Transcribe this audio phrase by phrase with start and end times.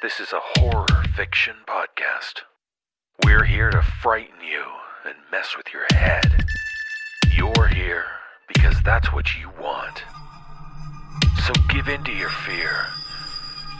[0.00, 2.42] This is a horror fiction podcast.
[3.24, 4.62] We're here to frighten you
[5.04, 6.44] and mess with your head.
[7.32, 8.04] You're here
[8.46, 10.04] because that's what you want.
[11.44, 12.86] So give in to your fear,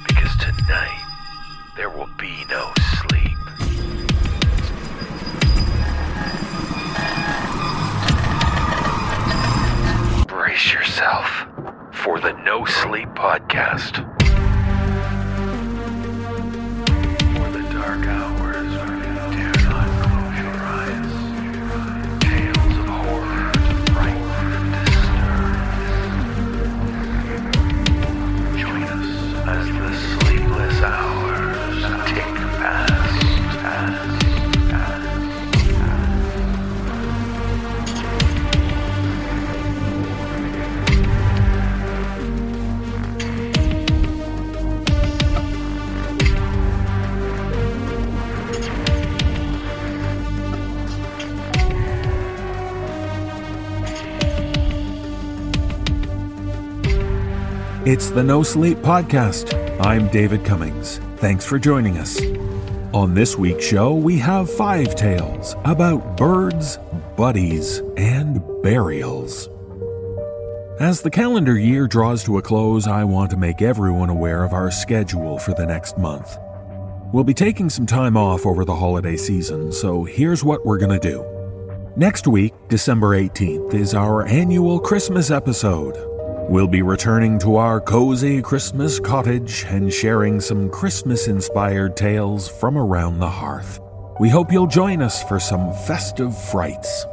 [0.08, 1.04] because tonight
[1.76, 2.72] there will be no
[3.06, 3.38] sleep.
[10.26, 11.46] Brace yourself
[11.92, 14.17] for the No Sleep Podcast.
[57.88, 59.80] It's the No Sleep Podcast.
[59.80, 60.98] I'm David Cummings.
[61.16, 62.20] Thanks for joining us.
[62.92, 66.78] On this week's show, we have five tales about birds,
[67.16, 69.48] buddies, and burials.
[70.78, 74.52] As the calendar year draws to a close, I want to make everyone aware of
[74.52, 76.36] our schedule for the next month.
[77.14, 81.00] We'll be taking some time off over the holiday season, so here's what we're going
[81.00, 81.24] to do.
[81.96, 86.17] Next week, December 18th, is our annual Christmas episode.
[86.48, 92.78] We'll be returning to our cozy Christmas cottage and sharing some Christmas inspired tales from
[92.78, 93.80] around the hearth.
[94.18, 97.04] We hope you'll join us for some festive frights.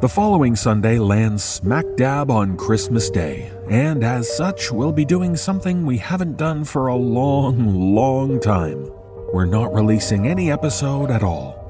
[0.00, 5.34] The following Sunday lands smack dab on Christmas Day, and as such, we'll be doing
[5.34, 8.88] something we haven't done for a long, long time.
[9.32, 11.61] We're not releasing any episode at all.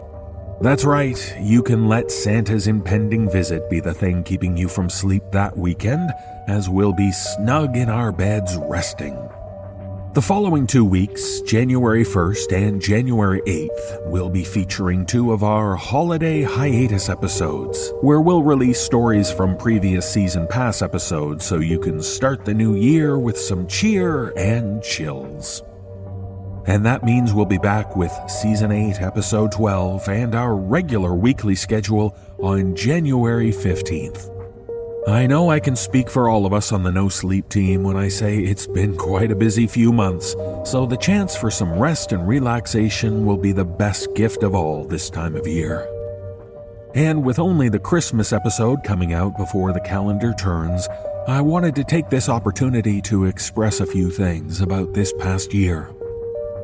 [0.63, 5.25] That's right, you can let Santa's impending visit be the thing keeping you from sleep
[5.33, 6.13] that weekend,
[6.47, 9.17] as we'll be snug in our beds resting.
[10.15, 15.75] The following two weeks, January 1st and January 8th, we'll be featuring two of our
[15.75, 22.01] holiday hiatus episodes, where we'll release stories from previous season pass episodes so you can
[22.01, 25.65] start the new year with some cheer and chills.
[26.67, 31.57] And that means we'll be back with Season 8, Episode 12, and our regular weekly
[31.57, 34.29] schedule on January 15th.
[35.09, 37.97] I know I can speak for all of us on the No Sleep team when
[37.97, 42.13] I say it's been quite a busy few months, so the chance for some rest
[42.13, 45.89] and relaxation will be the best gift of all this time of year.
[46.95, 50.87] And with only the Christmas episode coming out before the calendar turns,
[51.27, 55.91] I wanted to take this opportunity to express a few things about this past year.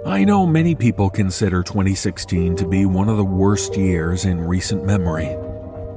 [0.07, 4.85] I know many people consider 2016 to be one of the worst years in recent
[4.85, 5.37] memory.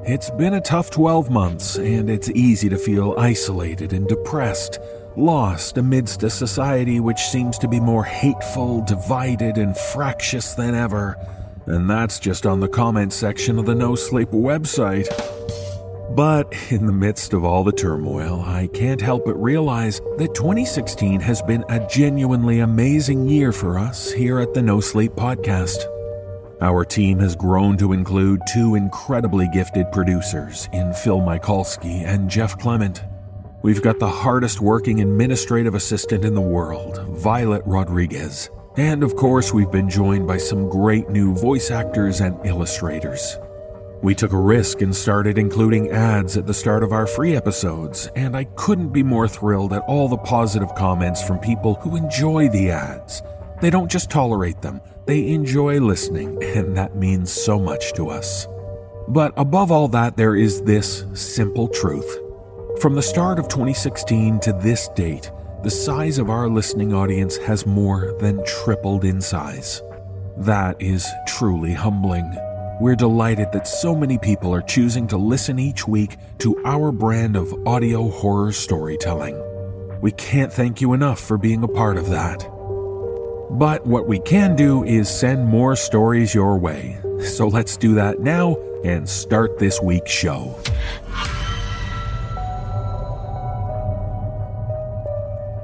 [0.03, 4.79] It's been a tough 12 months, and it's easy to feel isolated and depressed,
[5.15, 11.15] lost amidst a society which seems to be more hateful, divided, and fractious than ever.
[11.67, 15.07] And that's just on the comment section of the No Sleep website.
[16.15, 21.21] But in the midst of all the turmoil, I can't help but realize that 2016
[21.21, 25.77] has been a genuinely amazing year for us here at the No Sleep Podcast.
[26.59, 32.59] Our team has grown to include two incredibly gifted producers in Phil Michalski and Jeff
[32.59, 33.01] Clement.
[33.61, 38.49] We've got the hardest working administrative assistant in the world, Violet Rodriguez.
[38.75, 43.37] And of course, we've been joined by some great new voice actors and illustrators.
[44.03, 48.09] We took a risk and started including ads at the start of our free episodes,
[48.15, 52.49] and I couldn't be more thrilled at all the positive comments from people who enjoy
[52.49, 53.21] the ads.
[53.61, 58.47] They don't just tolerate them, they enjoy listening, and that means so much to us.
[59.07, 62.17] But above all that, there is this simple truth.
[62.81, 65.29] From the start of 2016 to this date,
[65.61, 69.83] the size of our listening audience has more than tripled in size.
[70.37, 72.35] That is truly humbling.
[72.81, 77.35] We're delighted that so many people are choosing to listen each week to our brand
[77.35, 79.39] of audio horror storytelling.
[80.01, 82.39] We can't thank you enough for being a part of that.
[83.51, 86.97] But what we can do is send more stories your way.
[87.23, 90.59] So let's do that now and start this week's show.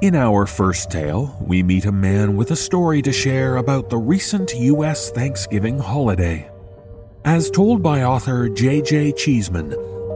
[0.02, 3.98] In our first tale, we meet a man with a story to share about the
[3.98, 5.10] recent U.S.
[5.10, 6.48] Thanksgiving holiday.
[7.28, 9.12] As told by author J.J.
[9.12, 9.68] Cheesman,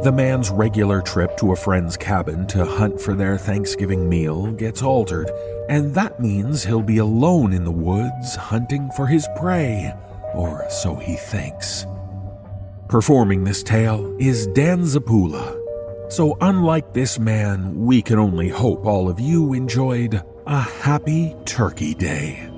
[0.03, 4.81] the man's regular trip to a friend's cabin to hunt for their Thanksgiving meal gets
[4.81, 5.31] altered,
[5.69, 9.93] and that means he'll be alone in the woods hunting for his prey,
[10.35, 11.85] or so he thinks.
[12.89, 15.61] Performing this tale is Dan Zappulla.
[16.11, 21.93] So, unlike this man, we can only hope all of you enjoyed a happy Turkey
[21.93, 22.52] Day.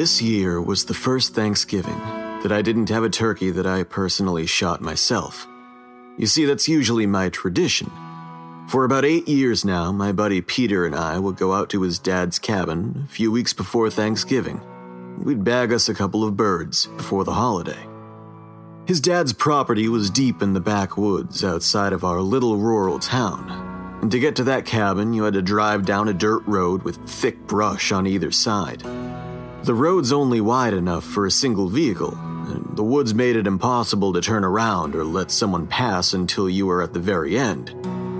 [0.00, 1.98] This year was the first Thanksgiving
[2.42, 5.46] that I didn't have a turkey that I personally shot myself.
[6.16, 7.92] You see, that's usually my tradition.
[8.70, 11.98] For about eight years now, my buddy Peter and I would go out to his
[11.98, 14.62] dad's cabin a few weeks before Thanksgiving.
[15.22, 17.86] We'd bag us a couple of birds before the holiday.
[18.86, 23.98] His dad's property was deep in the backwoods outside of our little rural town.
[24.00, 26.96] And to get to that cabin, you had to drive down a dirt road with
[27.06, 28.82] thick brush on either side.
[29.62, 34.14] The road's only wide enough for a single vehicle, and the woods made it impossible
[34.14, 37.74] to turn around or let someone pass until you were at the very end.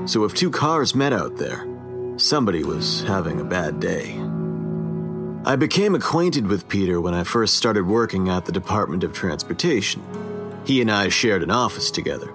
[0.04, 1.66] So if two cars met out there,
[2.18, 4.20] somebody was having a bad day.
[5.46, 10.02] I became acquainted with Peter when I first started working at the Department of Transportation.
[10.66, 12.30] He and I shared an office together.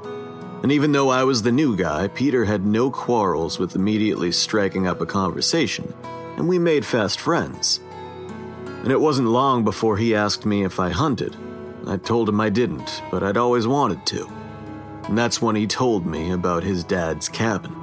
[0.63, 4.88] And even though I was the new guy, Peter had no quarrels with immediately striking
[4.88, 5.94] up a conversation,
[6.38, 7.81] and we made fast friends
[8.86, 11.36] and it wasn't long before he asked me if I hunted.
[11.88, 14.30] I told him I didn't, but I'd always wanted to.
[15.08, 17.76] And that's when he told me about his dad's cabin.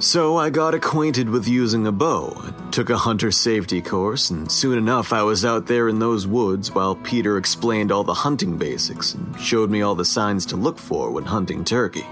[0.00, 4.76] So I got acquainted with using a bow, took a hunter safety course, and soon
[4.76, 9.14] enough I was out there in those woods while Peter explained all the hunting basics
[9.14, 12.06] and showed me all the signs to look for when hunting turkey.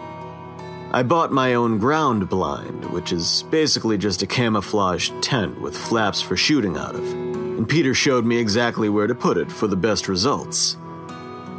[0.92, 6.22] I bought my own ground blind, which is basically just a camouflaged tent with flaps
[6.22, 7.29] for shooting out of
[7.60, 10.78] and Peter showed me exactly where to put it for the best results.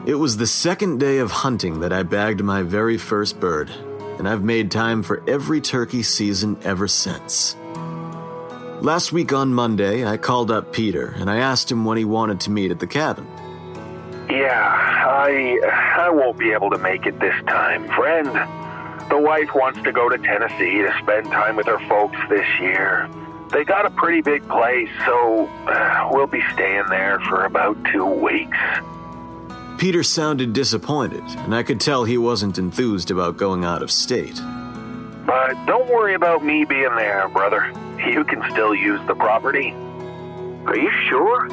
[0.08, 3.70] It was the second day of hunting that I bagged my very first bird,
[4.18, 7.56] and I've made time for every turkey season ever since.
[8.82, 12.40] Last week on Monday, I called up Peter and I asked him when he wanted
[12.40, 13.28] to meet at the cabin.
[14.28, 14.74] Yeah,
[15.08, 15.60] I
[16.00, 18.28] I won't be able to make it this time, friend.
[19.12, 23.08] The wife wants to go to Tennessee to spend time with her folks this year.
[23.52, 28.06] They got a pretty big place, so uh, we'll be staying there for about two
[28.06, 28.58] weeks.
[29.78, 34.40] Peter sounded disappointed, and I could tell he wasn't enthused about going out of state.
[35.26, 37.74] But don't worry about me being there, brother.
[37.98, 39.72] You can still use the property.
[40.66, 41.48] Are you sure?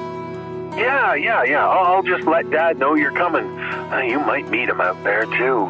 [0.77, 1.67] Yeah, yeah, yeah.
[1.67, 3.44] I'll just let Dad know you're coming.
[3.44, 5.67] Uh, you might meet him out there, too.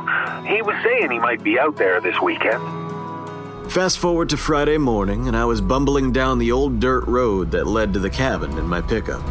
[0.47, 2.63] He was saying he might be out there this weekend.
[3.69, 7.67] Fast forward to Friday morning, and I was bumbling down the old dirt road that
[7.67, 9.23] led to the cabin in my pickup.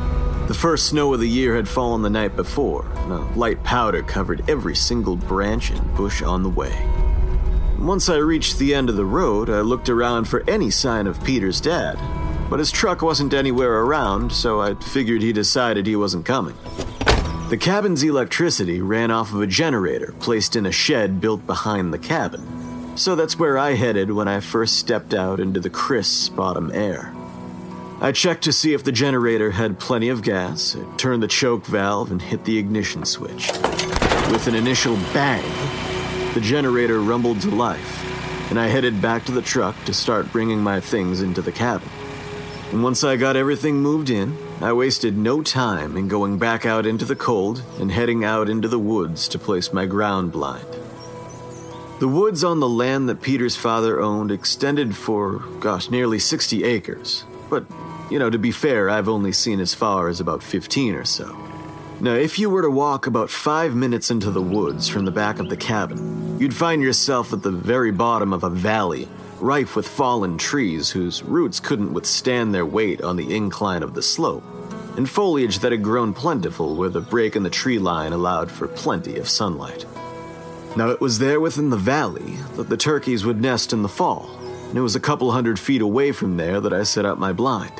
[0.48, 4.04] The first snow of the year had fallen the night before, and a light powder
[4.04, 6.88] covered every single branch and bush on the way.
[7.80, 11.22] Once I reached the end of the road, I looked around for any sign of
[11.24, 11.98] Peter's dad,
[12.48, 16.56] but his truck wasn't anywhere around, so I figured he decided he wasn't coming.
[17.50, 22.00] The cabin's electricity ran off of a generator placed in a shed built behind the
[22.00, 22.57] cabin
[22.98, 27.14] so that's where I headed when I first stepped out into the crisp autumn air.
[28.02, 32.12] I checked to see if the generator had plenty of gas, turned the choke valve,
[32.12, 33.52] and hit the ignition switch.
[34.32, 35.44] With an initial bang,
[36.34, 40.60] the generator rumbled to life, and I headed back to the truck to start bringing
[40.60, 41.90] my things into the cabin.
[42.72, 46.86] And once I got everything moved in, I wasted no time in going back out
[46.86, 50.77] into the cold and heading out into the woods to place my ground blind.
[52.00, 57.24] The woods on the land that Peter's father owned extended for, gosh, nearly 60 acres.
[57.50, 57.66] But,
[58.12, 61.36] you know, to be fair, I've only seen as far as about 15 or so.
[62.00, 65.40] Now, if you were to walk about five minutes into the woods from the back
[65.40, 69.08] of the cabin, you'd find yourself at the very bottom of a valley,
[69.40, 74.04] rife with fallen trees whose roots couldn't withstand their weight on the incline of the
[74.04, 74.44] slope,
[74.98, 78.68] and foliage that had grown plentiful where the break in the tree line allowed for
[78.68, 79.84] plenty of sunlight.
[80.76, 84.30] Now, it was there within the valley that the turkeys would nest in the fall,
[84.70, 87.34] and it was a couple hundred feet away from there that I set up my
[87.34, 87.74] blind.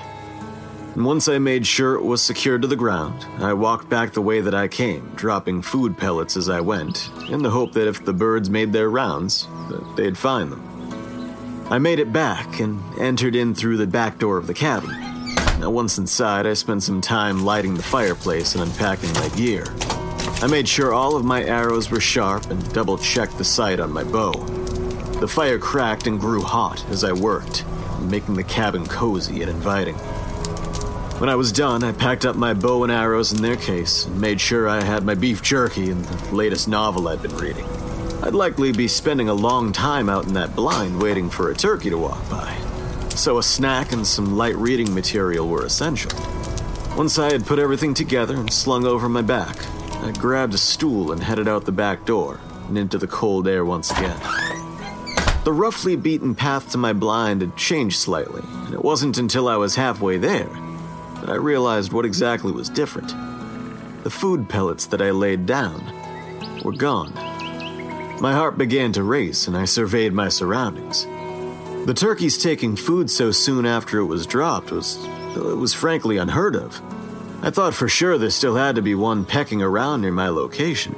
[0.96, 4.22] And once I made sure it was secured to the ground, I walked back the
[4.22, 8.04] way that I came, dropping food pellets as I went, in the hope that if
[8.04, 11.68] the birds made their rounds, that they'd find them.
[11.70, 14.90] I made it back and entered in through the back door of the cabin.
[15.60, 19.66] Now, once inside, I spent some time lighting the fireplace and unpacking my gear.
[20.40, 23.92] I made sure all of my arrows were sharp and double checked the sight on
[23.92, 24.34] my bow.
[25.20, 27.66] The fire cracked and grew hot as I worked,
[28.02, 29.96] making the cabin cozy and inviting.
[31.18, 34.22] When I was done, I packed up my bow and arrows in their case and
[34.22, 37.66] made sure I had my beef jerky and the latest novel I'd been reading.
[38.22, 41.90] I'd likely be spending a long time out in that blind waiting for a turkey
[41.90, 42.56] to walk by,
[43.10, 46.12] so a snack and some light reading material were essential.
[46.96, 49.58] Once I had put everything together and slung over my back,
[50.04, 53.66] I grabbed a stool and headed out the back door and into the cold air
[53.66, 54.20] once again.
[55.44, 59.56] The roughly beaten path to my blind had changed slightly, and it wasn't until I
[59.56, 60.50] was halfway there
[61.22, 63.10] that I realized what exactly was different.
[64.04, 65.82] The food pellets that I laid down
[66.64, 67.14] were gone.
[68.22, 71.06] My heart began to race, and I surveyed my surroundings.
[71.86, 74.98] The turkeys taking food so soon after it was dropped was,
[75.36, 76.82] it was frankly unheard of.
[77.42, 80.96] I thought for sure there still had to be one pecking around near my location.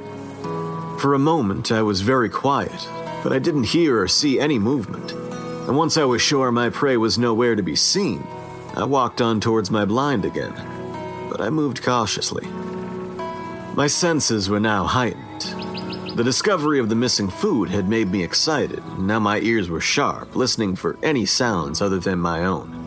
[0.98, 2.88] For a moment, I was very quiet,
[3.22, 5.12] but I didn't hear or see any movement.
[5.12, 8.26] And once I was sure my prey was nowhere to be seen,
[8.74, 10.54] I walked on towards my blind again.
[11.30, 12.46] But I moved cautiously.
[13.74, 16.16] My senses were now heightened.
[16.16, 19.80] The discovery of the missing food had made me excited, and now my ears were
[19.80, 22.79] sharp, listening for any sounds other than my own.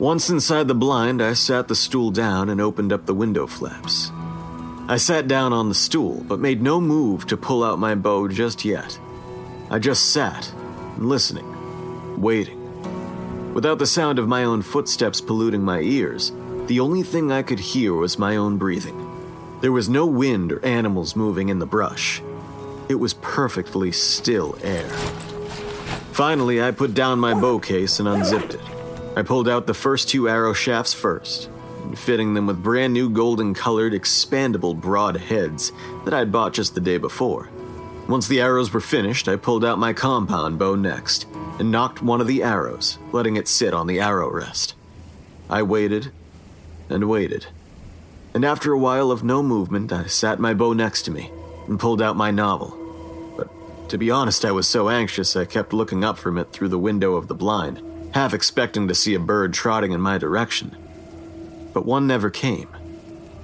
[0.00, 4.10] Once inside the blind, I sat the stool down and opened up the window flaps.
[4.88, 8.26] I sat down on the stool, but made no move to pull out my bow
[8.26, 8.98] just yet.
[9.68, 10.50] I just sat,
[10.96, 13.52] listening, waiting.
[13.52, 16.32] Without the sound of my own footsteps polluting my ears,
[16.64, 19.06] the only thing I could hear was my own breathing.
[19.60, 22.22] There was no wind or animals moving in the brush.
[22.88, 24.88] It was perfectly still air.
[26.12, 28.79] Finally, I put down my bow case and unzipped it.
[29.16, 31.50] I pulled out the first two arrow shafts first,
[31.96, 35.72] fitting them with brand new golden colored, expandable broad heads
[36.04, 37.48] that I'd bought just the day before.
[38.08, 41.26] Once the arrows were finished, I pulled out my compound bow next
[41.58, 44.74] and nocked one of the arrows, letting it sit on the arrow rest.
[45.48, 46.12] I waited
[46.88, 47.46] and waited.
[48.32, 51.32] And after a while of no movement, I sat my bow next to me
[51.66, 52.76] and pulled out my novel.
[53.36, 56.68] But to be honest, I was so anxious I kept looking up from it through
[56.68, 60.76] the window of the blind half expecting to see a bird trotting in my direction.
[61.72, 62.68] But one never came.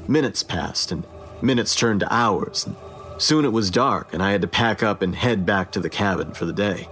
[0.09, 1.07] Minutes passed, and
[1.41, 2.77] minutes turned to hours, and
[3.19, 5.91] soon it was dark, and I had to pack up and head back to the
[5.91, 6.89] cabin for the day.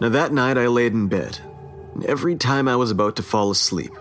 [0.00, 1.38] Now, that night I laid in bed,
[1.94, 3.92] and every time I was about to fall asleep,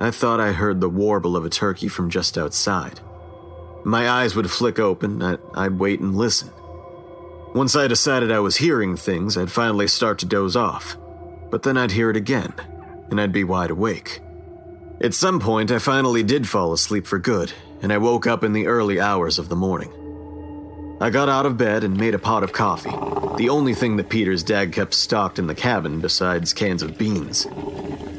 [0.00, 3.00] I thought I heard the warble of a turkey from just outside.
[3.84, 6.50] My eyes would flick open, and I'd wait and listen.
[7.54, 10.96] Once I decided I was hearing things, I'd finally start to doze off
[11.52, 12.54] but then I'd hear it again,
[13.10, 14.20] and I'd be wide awake.
[15.02, 18.54] At some point, I finally did fall asleep for good, and I woke up in
[18.54, 19.92] the early hours of the morning.
[20.98, 22.90] I got out of bed and made a pot of coffee,
[23.36, 27.46] the only thing that Peter's dad kept stocked in the cabin besides cans of beans.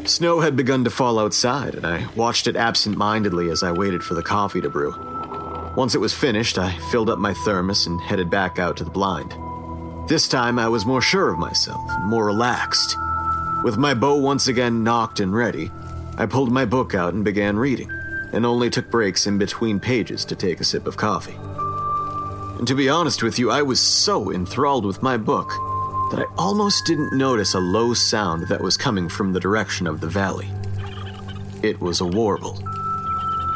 [0.06, 4.04] Snow had begun to fall outside, and I watched it absent mindedly as I waited
[4.04, 4.94] for the coffee to brew.
[5.75, 8.92] Once it was finished, I filled up my thermos and headed back out to the
[8.92, 9.34] blind.
[10.08, 12.96] This time, I was more sure of myself, and more relaxed.
[13.63, 15.72] With my bow once again nocked and ready,
[16.17, 17.89] I pulled my book out and began reading,
[18.34, 21.38] and only took breaks in between pages to take a sip of coffee.
[22.58, 25.48] And to be honest with you, I was so enthralled with my book
[26.12, 30.01] that I almost didn't notice a low sound that was coming from the direction of
[30.01, 30.50] the valley.
[31.63, 32.62] It was a warble.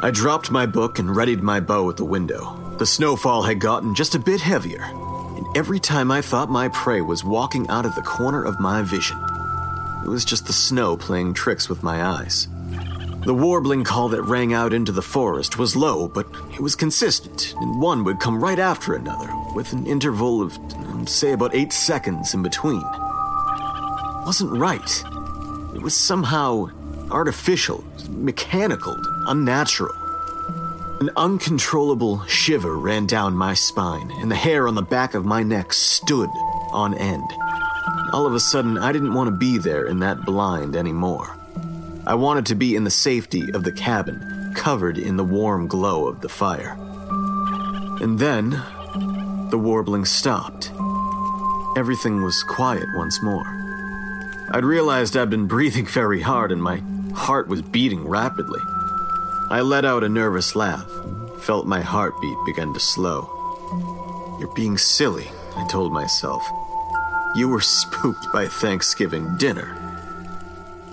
[0.02, 2.56] I dropped my book and readied my bow at the window.
[2.80, 7.02] The snowfall had gotten just a bit heavier, and every time I thought my prey
[7.02, 9.18] was walking out of the corner of my vision,
[10.04, 12.48] it was just the snow playing tricks with my eyes.
[13.26, 17.54] The warbling call that rang out into the forest was low, but it was consistent,
[17.60, 20.58] and one would come right after another, with an interval of,
[21.10, 22.80] say, about eight seconds in between.
[22.80, 25.04] It wasn't right.
[25.76, 26.70] It was somehow
[27.12, 28.96] artificial, mechanical,
[29.28, 29.94] unnatural.
[31.02, 35.44] An uncontrollable shiver ran down my spine, and the hair on the back of my
[35.44, 36.30] neck stood
[36.72, 37.30] on end.
[38.14, 41.36] All of a sudden, I didn't want to be there in that blind anymore.
[42.06, 46.08] I wanted to be in the safety of the cabin, covered in the warm glow
[46.08, 46.78] of the fire.
[48.02, 48.52] And then,
[49.50, 50.72] the warbling stopped.
[51.76, 53.46] Everything was quiet once more.
[54.52, 56.82] I'd realized I'd been breathing very hard and my
[57.14, 58.62] heart was beating rapidly.
[59.50, 60.90] I let out a nervous laugh
[61.48, 63.30] felt my heartbeat begin to slow.
[64.38, 66.46] You're being silly, I told myself.
[67.38, 69.78] You were spooked by Thanksgiving dinner.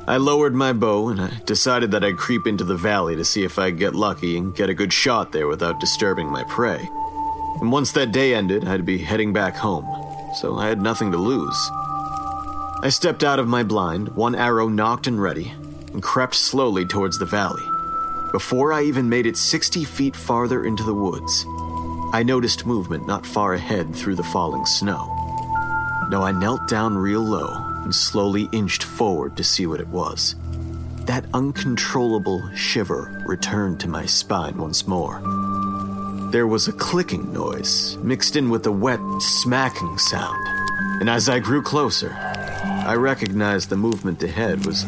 [0.07, 3.45] I lowered my bow and I decided that I'd creep into the valley to see
[3.45, 6.87] if I'd get lucky and get a good shot there without disturbing my prey.
[7.63, 9.87] And once that day ended, I'd be heading back home,
[10.35, 11.57] so I had nothing to lose.
[12.83, 15.55] I stepped out of my blind, one arrow nocked and ready,
[15.95, 17.65] and crept slowly towards the valley.
[18.33, 21.47] Before I even made it 60 feet farther into the woods,
[22.13, 25.24] I noticed movement not far ahead through the falling snow.
[26.15, 30.37] Now I knelt down real low and slowly inched forward to see what it was.
[31.07, 35.21] That uncontrollable shiver returned to my spine once more.
[36.31, 40.39] There was a clicking noise mixed in with a wet, smacking sound,
[41.01, 44.85] and as I grew closer, I recognized the movement ahead was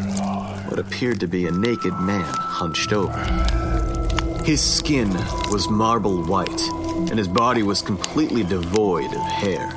[0.68, 3.18] what appeared to be a naked man hunched over.
[4.44, 5.12] His skin
[5.50, 6.68] was marble white,
[7.10, 9.72] and his body was completely devoid of hair.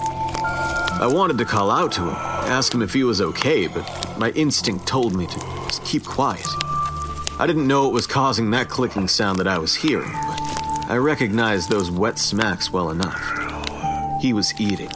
[1.01, 4.32] I wanted to call out to him, ask him if he was okay, but my
[4.32, 6.46] instinct told me to just keep quiet.
[7.39, 10.41] I didn't know it was causing that clicking sound that I was hearing, but
[10.89, 13.22] I recognized those wet smacks well enough.
[14.22, 14.89] He was eating.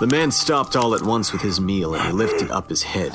[0.00, 3.12] The man stopped all at once with his meal and he lifted up his head.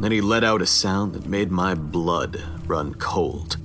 [0.00, 3.56] Then he let out a sound that made my blood run cold.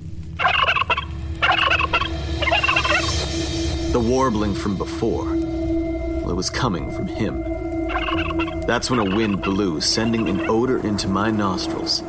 [3.90, 5.34] The warbling from before,
[6.34, 7.42] was coming from him.
[8.66, 12.02] That's when a wind blew, sending an odor into my nostrils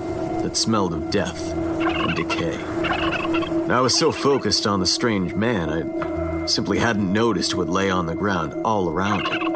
[0.43, 2.57] that smelled of death and decay.
[3.69, 8.05] I was so focused on the strange man, I simply hadn't noticed what lay on
[8.05, 9.51] the ground all around him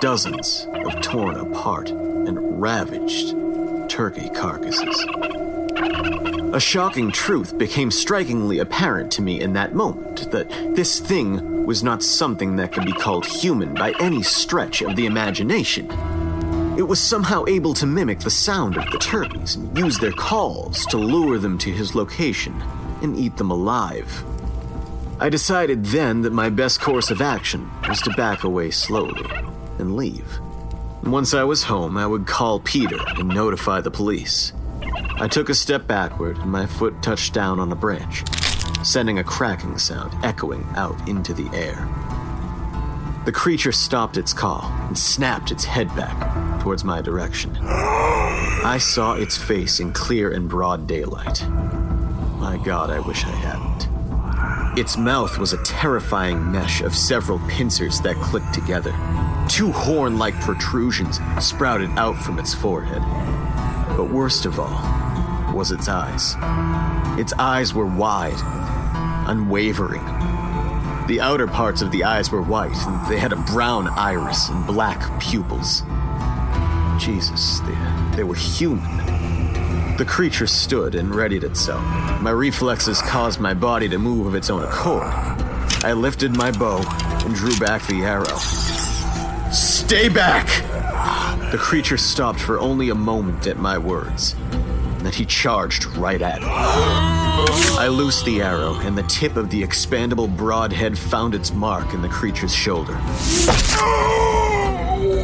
[0.00, 3.34] dozens of torn apart and ravaged
[3.88, 5.04] turkey carcasses.
[6.54, 11.82] A shocking truth became strikingly apparent to me in that moment that this thing was
[11.82, 15.84] not something that could be called human by any stretch of the imagination.
[16.78, 20.86] It was somehow able to mimic the sound of the turkeys and use their calls
[20.86, 22.58] to lure them to his location
[23.02, 24.24] and eat them alive.
[25.20, 29.30] I decided then that my best course of action was to back away slowly
[29.78, 30.38] and leave.
[31.02, 34.54] Once I was home, I would call Peter and notify the police.
[35.20, 38.24] I took a step backward and my foot touched down on a branch,
[38.82, 41.88] sending a cracking sound echoing out into the air.
[43.24, 47.56] The creature stopped its call and snapped its head back towards my direction.
[47.58, 51.46] I saw its face in clear and broad daylight.
[52.38, 54.78] My god, I wish I hadn't.
[54.78, 58.94] Its mouth was a terrifying mesh of several pincers that clicked together.
[59.48, 63.02] Two horn like protrusions sprouted out from its forehead.
[63.96, 66.36] But worst of all was its eyes.
[67.18, 68.38] Its eyes were wide,
[69.28, 70.04] unwavering.
[71.06, 74.66] The outer parts of the eyes were white, and they had a brown iris and
[74.66, 75.82] black pupils.
[76.98, 79.96] Jesus, they, they were human.
[79.96, 81.82] The creature stood and readied itself.
[82.20, 85.12] My reflexes caused my body to move of its own accord.
[85.82, 86.82] I lifted my bow
[87.24, 88.38] and drew back the arrow.
[89.50, 90.46] Stay back!
[91.50, 94.34] The creature stopped for only a moment at my words.
[94.52, 97.07] And then he charged right at me.
[97.78, 102.02] I loosed the arrow, and the tip of the expandable broadhead found its mark in
[102.02, 102.98] the creature's shoulder.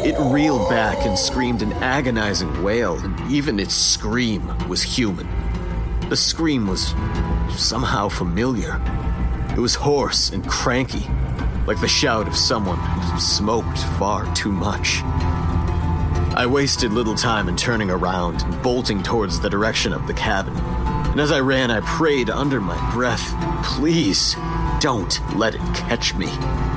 [0.07, 5.29] It reeled back and screamed an agonizing wail, and even its scream was human.
[6.09, 6.95] The scream was
[7.57, 8.81] somehow familiar.
[9.51, 11.07] It was hoarse and cranky,
[11.67, 15.01] like the shout of someone who smoked far too much.
[16.37, 20.55] I wasted little time in turning around and bolting towards the direction of the cabin.
[21.15, 23.23] And as I ran, I prayed under my breath,
[23.63, 24.35] please
[24.81, 26.27] don't let it catch me.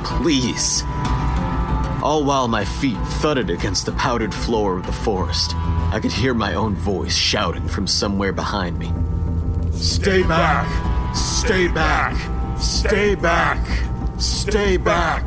[0.04, 0.84] Please
[2.04, 5.56] all while my feet thudded against the powdered floor of the forest.
[5.56, 8.92] I could hear my own voice shouting from somewhere behind me.
[9.72, 11.16] Stay back!
[11.16, 12.16] Stay back!
[12.60, 13.66] Stay back!
[14.20, 15.24] Stay back!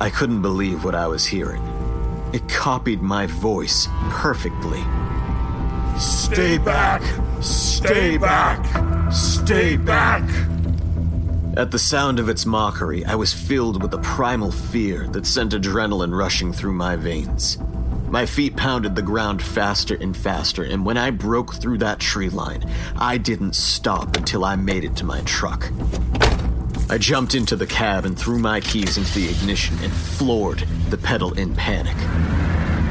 [0.00, 1.62] I couldn't believe what I was hearing.
[2.32, 4.82] It copied my voice perfectly.
[5.98, 7.02] Stay back!
[7.40, 9.12] Stay back!
[9.12, 10.28] Stay back!
[11.56, 15.52] At the sound of its mockery, I was filled with a primal fear that sent
[15.52, 17.58] adrenaline rushing through my veins.
[18.08, 22.28] My feet pounded the ground faster and faster, and when I broke through that tree
[22.28, 25.70] line, I didn't stop until I made it to my truck.
[26.88, 30.98] I jumped into the cab and threw my keys into the ignition and floored the
[30.98, 31.96] pedal in panic.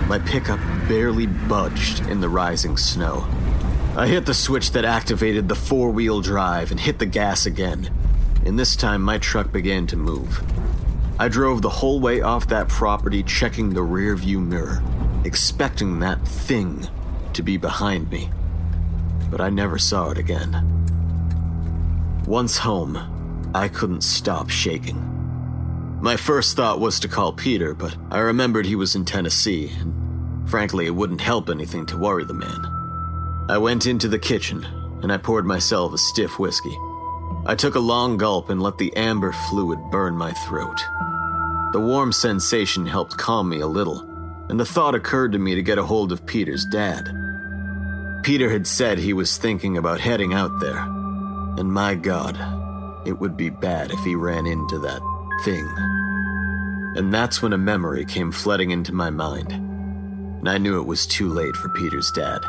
[0.07, 3.27] My pickup barely budged in the rising snow.
[3.95, 7.89] I hit the switch that activated the four wheel drive and hit the gas again
[8.45, 10.43] and this time my truck began to move.
[11.19, 14.83] I drove the whole way off that property, checking the rearview mirror,
[15.23, 16.87] expecting that thing
[17.33, 18.29] to be behind me.
[19.31, 20.71] But I never saw it again.
[22.27, 25.11] Once home, I couldn't stop shaking.
[26.01, 30.47] My first thought was to call Peter, but I remembered he was in Tennessee, and
[30.47, 32.74] frankly, it wouldn't help anything to worry the man.
[33.47, 34.65] I went into the kitchen,
[35.03, 36.75] and I poured myself a stiff whiskey.
[37.45, 40.81] I took a long gulp and let the amber fluid burn my throat.
[41.71, 44.01] The warm sensation helped calm me a little,
[44.49, 47.07] and the thought occurred to me to get a hold of Peter's dad.
[48.23, 52.35] Peter had said he was thinking about heading out there, and my god,
[53.05, 55.01] it would be bad if he ran into that
[55.43, 55.67] thing.
[56.97, 61.05] And that's when a memory came flooding into my mind, and I knew it was
[61.05, 62.39] too late for Peter's dad.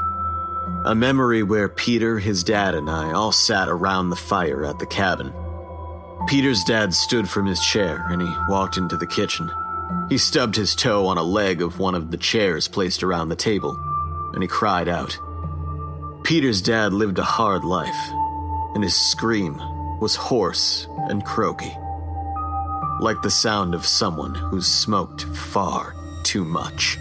[0.87, 4.87] A memory where Peter, his dad, and I all sat around the fire at the
[4.87, 5.33] cabin.
[6.29, 9.51] Peter's dad stood from his chair and he walked into the kitchen.
[10.09, 13.35] He stubbed his toe on a leg of one of the chairs placed around the
[13.35, 13.77] table,
[14.33, 15.19] and he cried out.
[16.23, 18.11] Peter's dad lived a hard life,
[18.77, 19.57] and his scream
[20.01, 21.77] was hoarse and croaky,
[23.01, 26.97] like the sound of someone who's smoked far too much.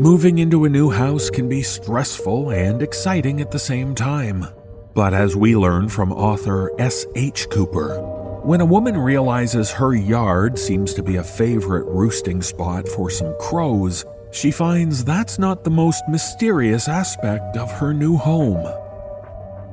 [0.00, 4.46] Moving into a new house can be stressful and exciting at the same time.
[4.94, 7.50] But as we learn from author S.H.
[7.50, 7.98] Cooper,
[8.44, 13.34] when a woman realizes her yard seems to be a favorite roosting spot for some
[13.40, 18.72] crows, she finds that's not the most mysterious aspect of her new home.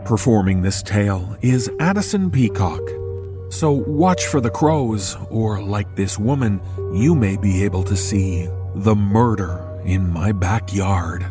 [0.05, 2.81] Performing this tale is Addison Peacock.
[3.49, 6.61] So watch for the crows, or like this woman,
[6.95, 11.25] you may be able to see the murder in my backyard.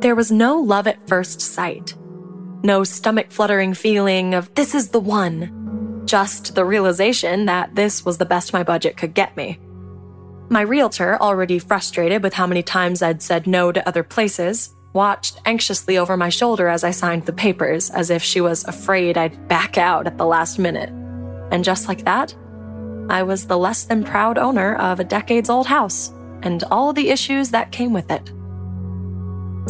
[0.00, 1.94] There was no love at first sight.
[2.62, 6.02] No stomach fluttering feeling of this is the one.
[6.06, 9.58] Just the realization that this was the best my budget could get me.
[10.52, 15.40] My realtor, already frustrated with how many times I'd said no to other places, watched
[15.44, 19.46] anxiously over my shoulder as I signed the papers, as if she was afraid I'd
[19.46, 20.90] back out at the last minute.
[21.52, 22.34] And just like that,
[23.08, 27.10] I was the less than proud owner of a decades old house and all the
[27.10, 28.32] issues that came with it.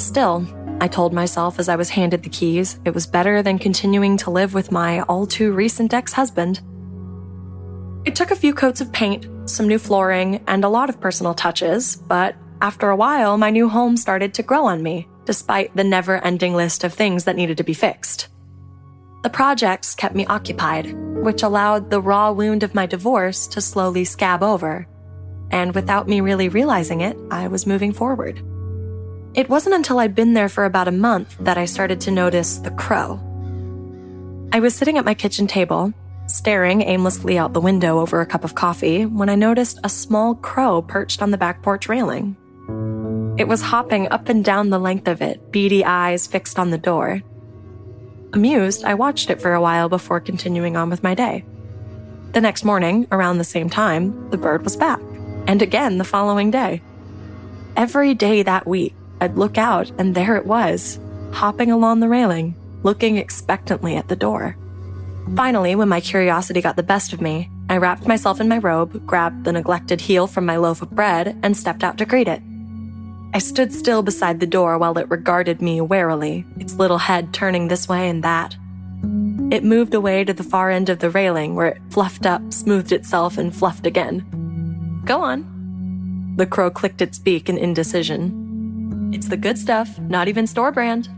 [0.00, 0.46] Still,
[0.80, 4.30] I told myself as I was handed the keys, it was better than continuing to
[4.30, 6.62] live with my all too recent ex husband.
[8.04, 11.34] It took a few coats of paint, some new flooring, and a lot of personal
[11.34, 15.84] touches, but after a while, my new home started to grow on me, despite the
[15.84, 18.28] never ending list of things that needed to be fixed.
[19.22, 24.04] The projects kept me occupied, which allowed the raw wound of my divorce to slowly
[24.04, 24.86] scab over.
[25.50, 28.38] And without me really realizing it, I was moving forward.
[29.34, 32.56] It wasn't until I'd been there for about a month that I started to notice
[32.58, 33.20] the crow.
[34.52, 35.92] I was sitting at my kitchen table,
[36.30, 40.34] staring aimlessly out the window over a cup of coffee when I noticed a small
[40.34, 42.36] crow perched on the back porch railing.
[43.38, 46.78] It was hopping up and down the length of it, beady eyes fixed on the
[46.78, 47.22] door.
[48.32, 51.44] Amused, I watched it for a while before continuing on with my day.
[52.32, 55.00] The next morning, around the same time, the bird was back,
[55.46, 56.80] and again the following day.
[57.76, 61.00] Every day that week, I'd look out and there it was,
[61.32, 64.56] hopping along the railing, looking expectantly at the door.
[65.36, 69.06] Finally, when my curiosity got the best of me, I wrapped myself in my robe,
[69.06, 72.42] grabbed the neglected heel from my loaf of bread, and stepped out to greet it.
[73.32, 77.68] I stood still beside the door while it regarded me warily, its little head turning
[77.68, 78.56] this way and that.
[79.52, 82.90] It moved away to the far end of the railing where it fluffed up, smoothed
[82.90, 85.02] itself, and fluffed again.
[85.04, 86.34] Go on.
[86.36, 89.12] The crow clicked its beak in indecision.
[89.14, 91.08] It's the good stuff, not even store brand.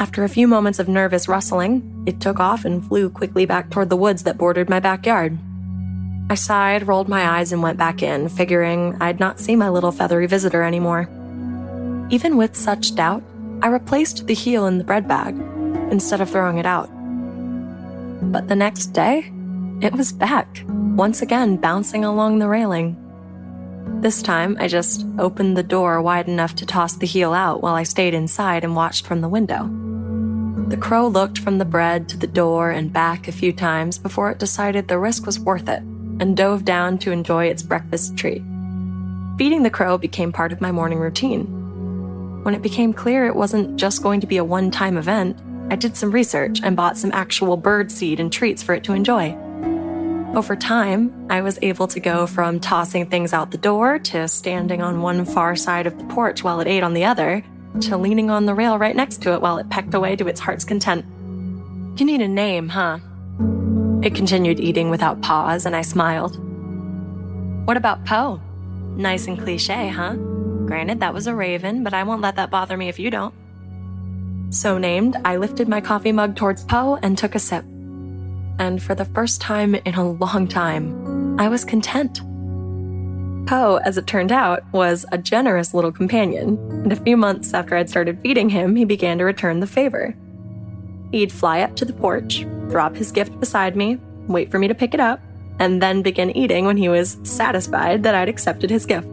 [0.00, 3.90] After a few moments of nervous rustling, it took off and flew quickly back toward
[3.90, 5.36] the woods that bordered my backyard.
[6.30, 9.90] I sighed, rolled my eyes, and went back in, figuring I'd not see my little
[9.90, 11.08] feathery visitor anymore.
[12.10, 13.24] Even with such doubt,
[13.60, 15.34] I replaced the heel in the bread bag
[15.90, 16.88] instead of throwing it out.
[18.30, 19.32] But the next day,
[19.80, 22.96] it was back, once again bouncing along the railing.
[24.00, 27.74] This time, I just opened the door wide enough to toss the heel out while
[27.74, 29.68] I stayed inside and watched from the window.
[30.68, 34.30] The crow looked from the bread to the door and back a few times before
[34.30, 35.82] it decided the risk was worth it
[36.20, 38.42] and dove down to enjoy its breakfast treat.
[39.38, 41.46] Feeding the crow became part of my morning routine.
[42.44, 45.38] When it became clear it wasn't just going to be a one time event,
[45.72, 48.92] I did some research and bought some actual bird seed and treats for it to
[48.92, 49.34] enjoy.
[50.34, 54.82] Over time, I was able to go from tossing things out the door to standing
[54.82, 57.42] on one far side of the porch while it ate on the other
[57.82, 60.40] to leaning on the rail right next to it while it pecked away to its
[60.40, 61.04] heart's content.
[61.98, 62.98] You need a name, huh?
[64.02, 66.38] It continued eating without pause, and I smiled.
[67.66, 68.40] What about Poe?
[68.96, 70.14] Nice and cliche, huh?
[70.14, 73.34] Granted, that was a raven, but I won't let that bother me if you don't.
[74.50, 77.64] So named, I lifted my coffee mug towards Poe and took a sip.
[78.58, 82.20] And for the first time in a long time, I was content.
[83.48, 87.74] Poe, as it turned out, was a generous little companion, and a few months after
[87.74, 90.14] I'd started feeding him, he began to return the favor.
[91.12, 94.74] He'd fly up to the porch, drop his gift beside me, wait for me to
[94.74, 95.20] pick it up,
[95.58, 99.08] and then begin eating when he was satisfied that I'd accepted his gift.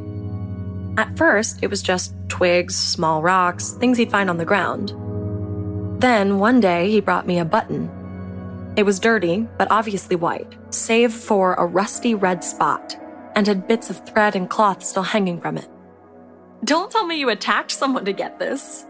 [0.98, 4.90] At first, it was just twigs, small rocks, things he'd find on the ground.
[6.02, 7.90] Then, one day, he brought me a button.
[8.76, 12.98] It was dirty, but obviously white, save for a rusty red spot
[13.36, 15.70] and had bits of thread and cloth still hanging from it.
[16.64, 18.86] Don't tell me you attacked someone to get this.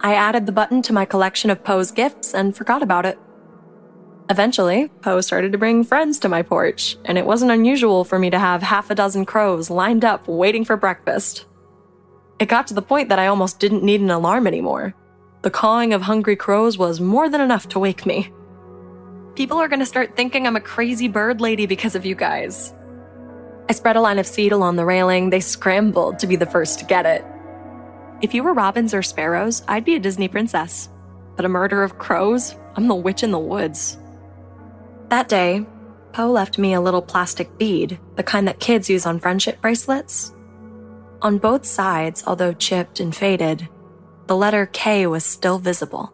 [0.00, 3.18] I added the button to my collection of Poe's gifts and forgot about it.
[4.30, 8.30] Eventually, Poe started to bring friends to my porch, and it wasn't unusual for me
[8.30, 11.46] to have half a dozen crows lined up waiting for breakfast.
[12.38, 14.94] It got to the point that I almost didn't need an alarm anymore.
[15.42, 18.32] The cawing of hungry crows was more than enough to wake me.
[19.34, 22.72] People are gonna start thinking I'm a crazy bird lady because of you guys.
[23.68, 25.30] I spread a line of seed along the railing.
[25.30, 27.24] They scrambled to be the first to get it.
[28.20, 30.88] If you were robins or sparrows, I'd be a Disney princess.
[31.36, 32.54] But a murder of crows?
[32.76, 33.98] I'm the witch in the woods.
[35.08, 35.66] That day,
[36.12, 40.32] Poe left me a little plastic bead, the kind that kids use on friendship bracelets.
[41.22, 43.68] On both sides, although chipped and faded,
[44.26, 46.12] the letter K was still visible.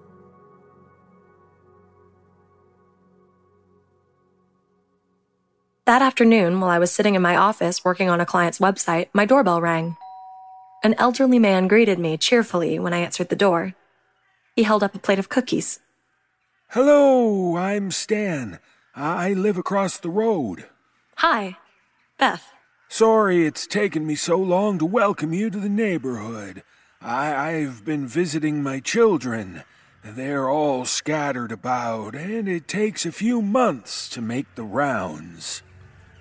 [5.91, 9.25] That afternoon, while I was sitting in my office working on a client's website, my
[9.25, 9.97] doorbell rang.
[10.85, 13.75] An elderly man greeted me cheerfully when I answered the door.
[14.55, 15.81] He held up a plate of cookies.
[16.69, 18.61] Hello, I'm Stan.
[18.95, 20.67] I live across the road.
[21.17, 21.57] Hi,
[22.21, 22.53] Beth.
[22.89, 26.63] Sorry it's taken me so long to welcome you to the neighborhood.
[27.03, 29.65] I- I've been visiting my children.
[30.05, 35.65] They're all scattered about, and it takes a few months to make the rounds.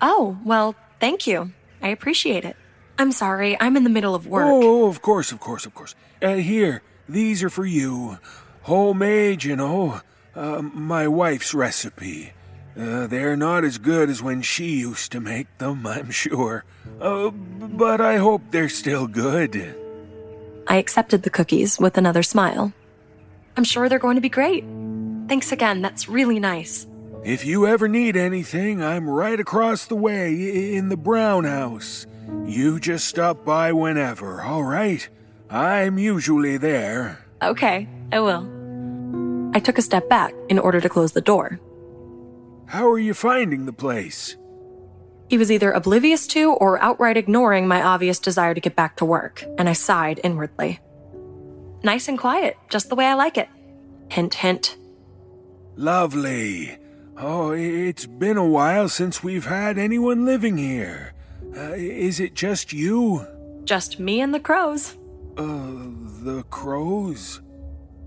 [0.00, 1.52] Oh, well, thank you.
[1.82, 2.56] I appreciate it.
[2.98, 4.44] I'm sorry, I'm in the middle of work.
[4.46, 5.94] Oh, of course, of course, of course.
[6.20, 8.18] Uh, here, these are for you.
[8.62, 10.00] Homemade, you know.
[10.34, 12.32] Uh, my wife's recipe.
[12.78, 16.64] Uh, they're not as good as when she used to make them, I'm sure.
[17.00, 19.74] Uh, but I hope they're still good.
[20.68, 22.72] I accepted the cookies with another smile.
[23.56, 24.64] I'm sure they're going to be great.
[25.26, 26.86] Thanks again, that's really nice.
[27.22, 32.06] If you ever need anything, I'm right across the way in the Brown House.
[32.46, 35.06] You just stop by whenever, all right?
[35.50, 37.22] I'm usually there.
[37.42, 38.48] Okay, I will.
[39.54, 41.60] I took a step back in order to close the door.
[42.66, 44.36] How are you finding the place?
[45.28, 49.04] He was either oblivious to or outright ignoring my obvious desire to get back to
[49.04, 50.80] work, and I sighed inwardly.
[51.82, 53.48] Nice and quiet, just the way I like it.
[54.10, 54.76] Hint, hint.
[55.76, 56.79] Lovely.
[57.22, 61.12] Oh, it's been a while since we've had anyone living here.
[61.54, 63.26] Uh, is it just you?
[63.64, 64.96] Just me and the crows.
[65.36, 65.90] Uh,
[66.22, 67.42] the crows?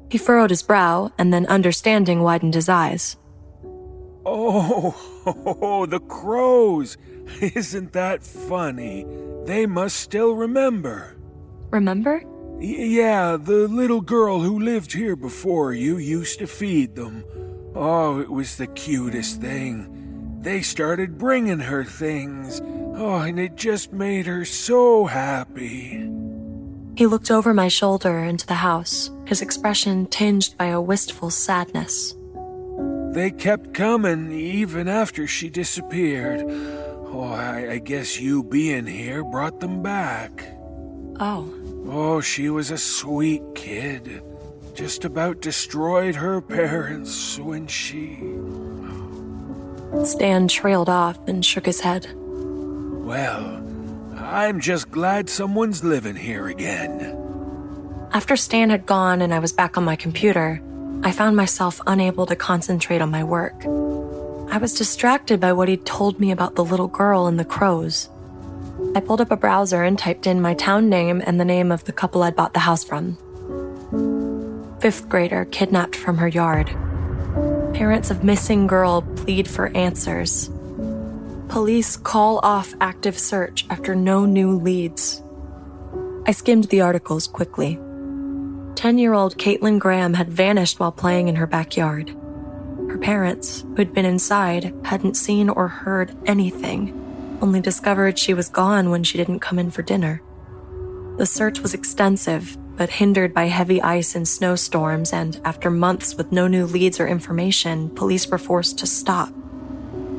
[0.10, 3.16] He furrowed his brow, and then understanding widened his eyes.
[4.26, 6.98] Oh, the crows!
[7.40, 9.06] Isn't that funny?
[9.46, 11.16] They must still remember.
[11.70, 12.24] Remember?
[12.26, 17.24] Y- yeah, the little girl who lived here before you used to feed them.
[17.76, 20.40] Oh, it was the cutest thing.
[20.42, 22.62] They started bringing her things.
[22.96, 26.10] Oh, and it just made her so happy.
[26.96, 32.16] He looked over my shoulder into the house, his expression tinged by a wistful sadness.
[33.14, 36.42] They kept coming even after she disappeared.
[36.46, 40.46] Oh, I, I guess you being here brought them back.
[41.20, 41.52] Oh,
[41.86, 44.24] Oh, she was a sweet kid.
[44.74, 48.18] Just about destroyed her parents when she.
[50.04, 52.08] Stan trailed off and shook his head.
[52.16, 53.64] Well,
[54.18, 57.16] I'm just glad someone's living here again.
[58.14, 60.60] After Stan had gone and I was back on my computer,
[61.04, 63.66] I found myself unable to concentrate on my work.
[64.52, 68.10] I was distracted by what he'd told me about the little girl and the crows.
[68.96, 71.84] I pulled up a browser and typed in my town name and the name of
[71.84, 73.18] the couple I'd bought the house from.
[74.84, 76.68] Fifth grader kidnapped from her yard.
[77.74, 80.50] Parents of missing girl plead for answers.
[81.48, 85.24] Police call off active search after no new leads.
[86.28, 87.80] I skimmed the articles quickly.
[88.76, 92.10] 10 year old Caitlin Graham had vanished while playing in her backyard.
[92.90, 98.90] Her parents, who'd been inside, hadn't seen or heard anything, only discovered she was gone
[98.90, 100.22] when she didn't come in for dinner.
[101.18, 106.32] The search was extensive, but hindered by heavy ice and snowstorms, and after months with
[106.32, 109.32] no new leads or information, police were forced to stop.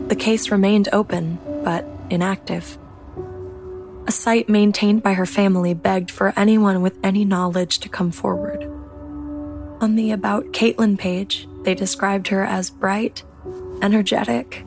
[0.09, 2.79] The case remained open, but inactive.
[4.07, 8.65] A site maintained by her family begged for anyone with any knowledge to come forward.
[9.81, 13.23] On the About Caitlin page, they described her as bright,
[13.81, 14.65] energetic,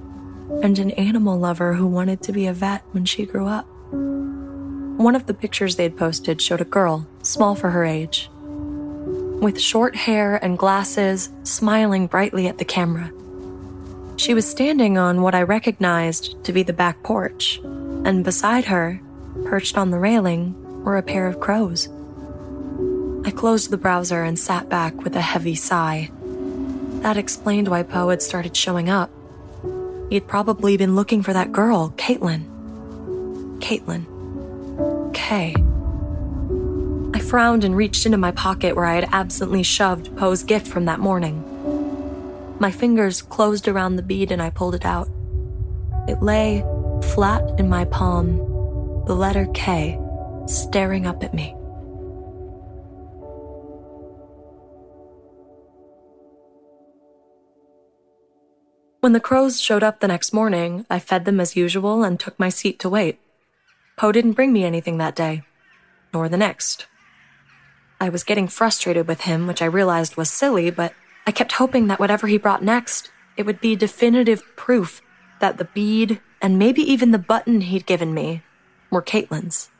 [0.63, 3.67] and an animal lover who wanted to be a vet when she grew up.
[4.97, 9.61] One of the pictures they had posted showed a girl, small for her age, with
[9.61, 13.11] short hair and glasses, smiling brightly at the camera.
[14.15, 18.99] She was standing on what I recognized to be the back porch, and beside her,
[19.45, 21.87] perched on the railing, were a pair of crows.
[23.23, 26.09] I closed the browser and sat back with a heavy sigh.
[27.03, 29.11] That explained why Poe had started showing up.
[30.09, 33.59] He'd probably been looking for that girl, Caitlin.
[33.59, 34.16] Caitlin.
[35.17, 35.55] K.
[37.15, 40.85] I frowned and reached into my pocket where I had absently shoved Poe's gift from
[40.85, 41.43] that morning.
[42.59, 45.09] My fingers closed around the bead and I pulled it out.
[46.07, 46.63] It lay
[47.15, 48.37] flat in my palm,
[49.07, 49.99] the letter K
[50.45, 51.55] staring up at me.
[58.99, 62.37] When the crows showed up the next morning, I fed them as usual and took
[62.39, 63.19] my seat to wait.
[63.97, 65.43] Poe didn't bring me anything that day,
[66.13, 66.85] nor the next.
[67.99, 70.93] I was getting frustrated with him, which I realized was silly, but
[71.25, 75.01] I kept hoping that whatever he brought next, it would be definitive proof
[75.39, 78.43] that the bead and maybe even the button he'd given me
[78.91, 79.71] were Caitlin's.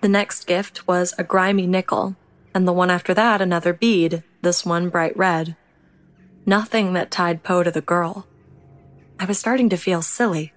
[0.00, 2.14] The next gift was a grimy nickel,
[2.54, 5.56] and the one after that another bead, this one bright red.
[6.46, 8.28] Nothing that tied Poe to the girl.
[9.18, 10.52] I was starting to feel silly,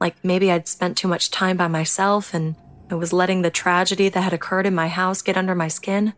[0.00, 2.56] like maybe I'd spent too much time by myself and
[2.90, 6.14] I was letting the tragedy that had occurred in my house get under my skin.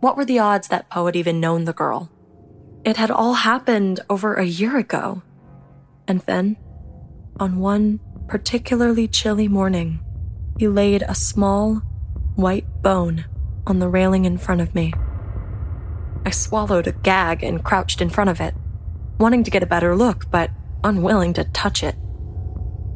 [0.00, 2.10] What were the odds that Poe had even known the girl?
[2.84, 5.22] It had all happened over a year ago.
[6.06, 6.56] And then,
[7.40, 10.00] on one particularly chilly morning,
[10.58, 11.76] he laid a small,
[12.36, 13.24] white bone
[13.66, 14.92] on the railing in front of me.
[16.26, 18.54] I swallowed a gag and crouched in front of it,
[19.18, 20.50] wanting to get a better look, but
[20.82, 21.96] unwilling to touch it.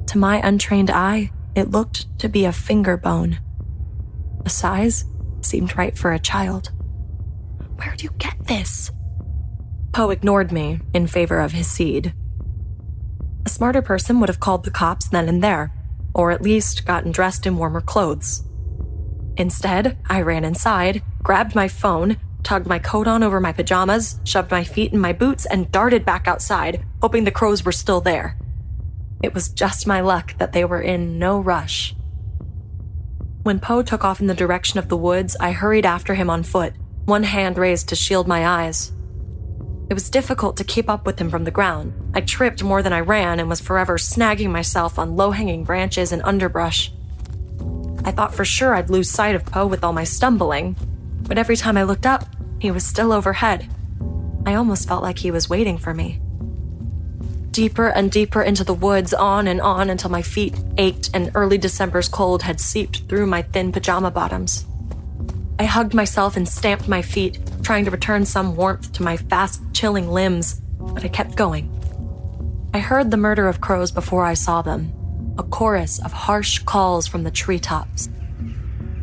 [0.08, 3.40] To my untrained eye, it looked to be a finger bone.
[4.42, 5.04] The size
[5.42, 6.70] seemed right for a child.
[7.76, 8.90] Where'd you get this?
[9.92, 12.14] Poe ignored me in favor of his seed.
[13.44, 15.74] A smarter person would have called the cops then and there,
[16.14, 18.44] or at least gotten dressed in warmer clothes.
[19.36, 24.50] Instead, I ran inside, grabbed my phone, tugged my coat on over my pajamas, shoved
[24.50, 28.38] my feet in my boots, and darted back outside, hoping the crows were still there.
[29.22, 31.94] It was just my luck that they were in no rush.
[33.42, 36.42] When Poe took off in the direction of the woods, I hurried after him on
[36.42, 38.92] foot, one hand raised to shield my eyes.
[39.90, 41.94] It was difficult to keep up with him from the ground.
[42.14, 46.12] I tripped more than I ran and was forever snagging myself on low hanging branches
[46.12, 46.92] and underbrush.
[48.04, 50.76] I thought for sure I'd lose sight of Poe with all my stumbling,
[51.22, 52.26] but every time I looked up,
[52.58, 53.68] he was still overhead.
[54.44, 56.20] I almost felt like he was waiting for me.
[57.50, 61.58] Deeper and deeper into the woods, on and on until my feet ached and early
[61.58, 64.64] December's cold had seeped through my thin pajama bottoms.
[65.58, 69.60] I hugged myself and stamped my feet, trying to return some warmth to my fast
[69.72, 71.74] chilling limbs, but I kept going.
[72.74, 74.92] I heard the murder of crows before I saw them,
[75.36, 78.08] a chorus of harsh calls from the treetops.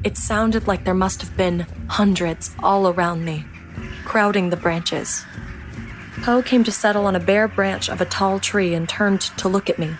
[0.05, 3.43] It sounded like there must have been hundreds all around me,
[4.05, 5.25] crowding the branches.
[6.23, 9.47] Poe came to settle on a bare branch of a tall tree and turned to
[9.47, 9.95] look at me,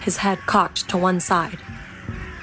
[0.00, 1.58] his head cocked to one side.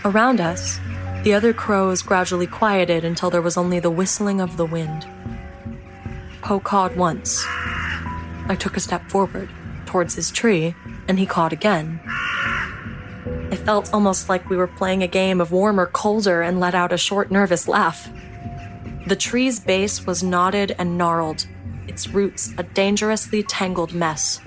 [0.05, 0.79] Around us,
[1.23, 5.07] the other crows gradually quieted until there was only the whistling of the wind.
[6.41, 7.45] Poe cawed once.
[7.47, 9.49] I took a step forward,
[9.85, 10.75] towards his tree,
[11.07, 12.01] and he cawed again.
[13.51, 16.91] It felt almost like we were playing a game of warmer, colder, and let out
[16.91, 18.09] a short, nervous laugh.
[19.07, 21.47] The tree's base was knotted and gnarled,
[21.93, 24.41] its roots a dangerously tangled mess.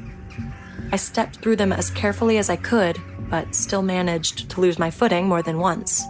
[0.91, 2.99] I stepped through them as carefully as I could,
[3.31, 6.03] but still managed to lose my footing more than once.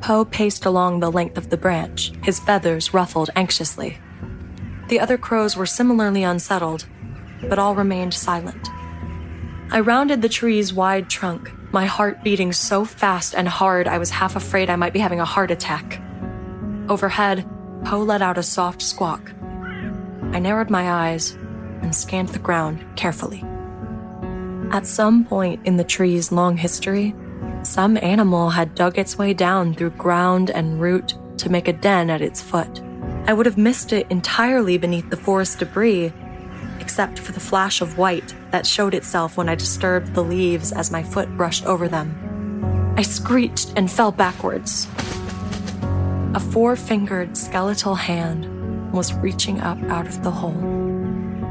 [0.00, 3.98] Poe paced along the length of the branch, his feathers ruffled anxiously.
[4.88, 6.84] The other crows were similarly unsettled,
[7.48, 8.68] but all remained silent.
[9.70, 14.10] I rounded the tree's wide trunk, my heart beating so fast and hard I was
[14.10, 16.02] half afraid I might be having a heart attack.
[16.88, 17.48] Overhead,
[17.84, 19.32] Poe let out a soft squawk.
[20.32, 21.32] I narrowed my eyes
[21.82, 23.44] and scanned the ground carefully.
[24.70, 27.14] At some point in the tree's long history,
[27.62, 32.10] some animal had dug its way down through ground and root to make a den
[32.10, 32.80] at its foot.
[33.26, 36.12] I would have missed it entirely beneath the forest debris,
[36.78, 40.92] except for the flash of white that showed itself when I disturbed the leaves as
[40.92, 42.94] my foot brushed over them.
[42.96, 44.86] I screeched and fell backwards.
[46.34, 48.59] A four fingered skeletal hand
[48.92, 50.56] was reaching up out of the hole.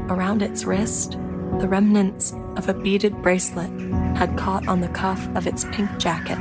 [0.08, 1.12] Around its wrist,
[1.58, 3.70] the remnants of a beaded bracelet
[4.16, 6.38] had caught on the cuff of its pink jacket.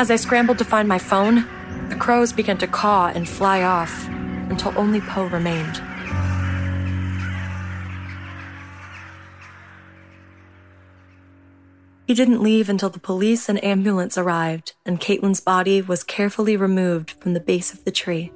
[0.00, 1.46] As I scrambled to find my phone,
[1.88, 5.82] the crows began to caw and fly off until only Poe remained.
[12.06, 17.10] He didn't leave until the police and ambulance arrived and Caitlin's body was carefully removed
[17.20, 18.32] from the base of the tree.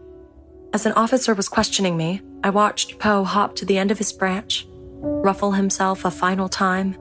[0.75, 4.11] As an officer was questioning me, I watched Poe hop to the end of his
[4.11, 6.97] branch, ruffle himself a final time,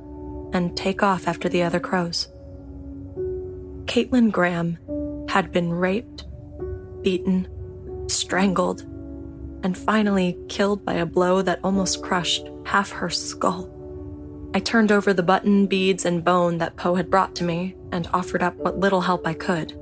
[0.52, 2.28] and take off after the other crows.
[3.86, 4.78] Caitlin Graham
[5.30, 6.26] had been raped,
[7.02, 7.48] beaten,
[8.10, 8.82] strangled,
[9.64, 13.70] and finally killed by a blow that almost crushed half her skull.
[14.54, 18.10] I turned over the button, beads, and bone that Poe had brought to me and
[18.12, 19.81] offered up what little help I could.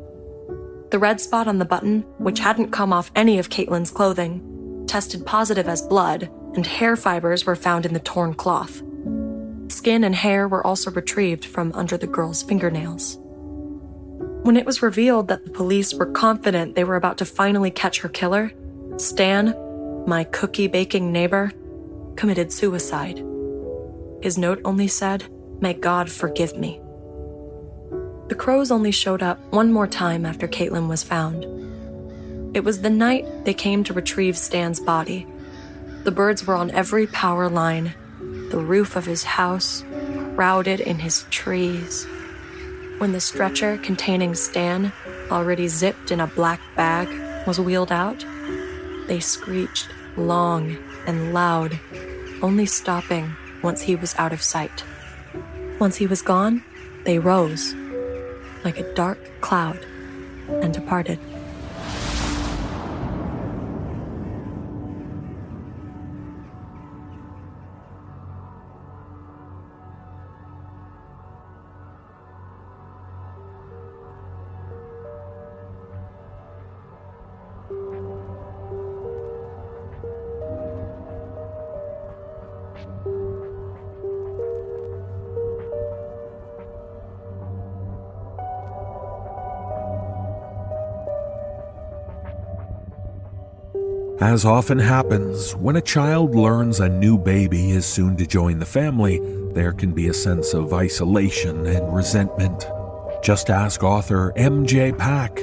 [0.92, 5.24] The red spot on the button, which hadn't come off any of Caitlin's clothing, tested
[5.24, 8.82] positive as blood, and hair fibers were found in the torn cloth.
[9.68, 13.20] Skin and hair were also retrieved from under the girl's fingernails.
[14.42, 18.00] When it was revealed that the police were confident they were about to finally catch
[18.00, 18.52] her killer,
[18.98, 19.54] Stan,
[20.08, 21.52] my cookie baking neighbor,
[22.16, 23.24] committed suicide.
[24.24, 25.26] His note only said,
[25.62, 26.82] May God forgive me.
[28.30, 31.46] The crows only showed up one more time after Caitlin was found.
[32.56, 35.26] It was the night they came to retrieve Stan's body.
[36.04, 37.96] The birds were on every power line,
[38.52, 39.84] the roof of his house,
[40.36, 42.06] crowded in his trees.
[43.00, 44.94] When the stretcher containing Stan,
[45.32, 47.10] already zipped in a black bag,
[47.48, 48.24] was wheeled out,
[49.08, 50.78] they screeched long
[51.08, 51.80] and loud,
[52.44, 54.84] only stopping once he was out of sight.
[55.80, 56.64] Once he was gone,
[57.06, 57.74] they rose
[58.64, 59.80] like a dark cloud
[60.48, 61.20] and departed.
[94.40, 98.66] As often happens, when a child learns a new baby is soon to join the
[98.66, 99.20] family,
[99.52, 102.66] there can be a sense of isolation and resentment.
[103.22, 104.94] Just ask author M.J.
[104.94, 105.42] Pack.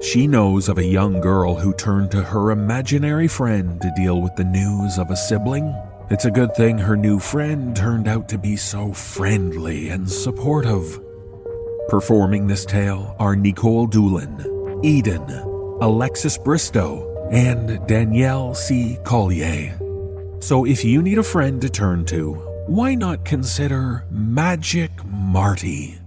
[0.00, 4.34] She knows of a young girl who turned to her imaginary friend to deal with
[4.36, 5.70] the news of a sibling.
[6.08, 10.98] It's a good thing her new friend turned out to be so friendly and supportive.
[11.90, 15.28] Performing this tale are Nikolle Doolin, Eden,
[15.82, 18.98] Alexis Bristowe, and Danielle C.
[19.04, 19.74] Callier.
[20.42, 22.34] So if you need a friend to turn to,
[22.66, 25.98] why not consider Magic Marty?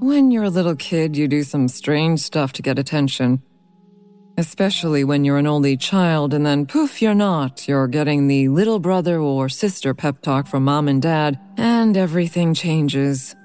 [0.00, 3.42] When you're a little kid, you do some strange stuff to get attention.
[4.38, 7.68] Especially when you're an only child and then poof, you're not.
[7.68, 12.54] You're getting the little brother or sister pep talk from mom and dad, and everything
[12.54, 13.36] changes.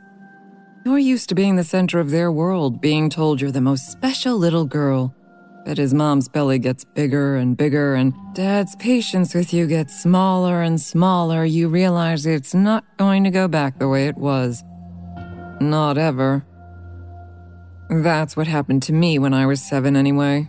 [0.85, 4.37] You're used to being the center of their world, being told you're the most special
[4.37, 5.13] little girl.
[5.65, 10.61] But as mom's belly gets bigger and bigger and dad's patience with you gets smaller
[10.61, 14.63] and smaller, you realize it's not going to go back the way it was.
[15.59, 16.45] Not ever.
[17.89, 20.47] That's what happened to me when I was seven, anyway.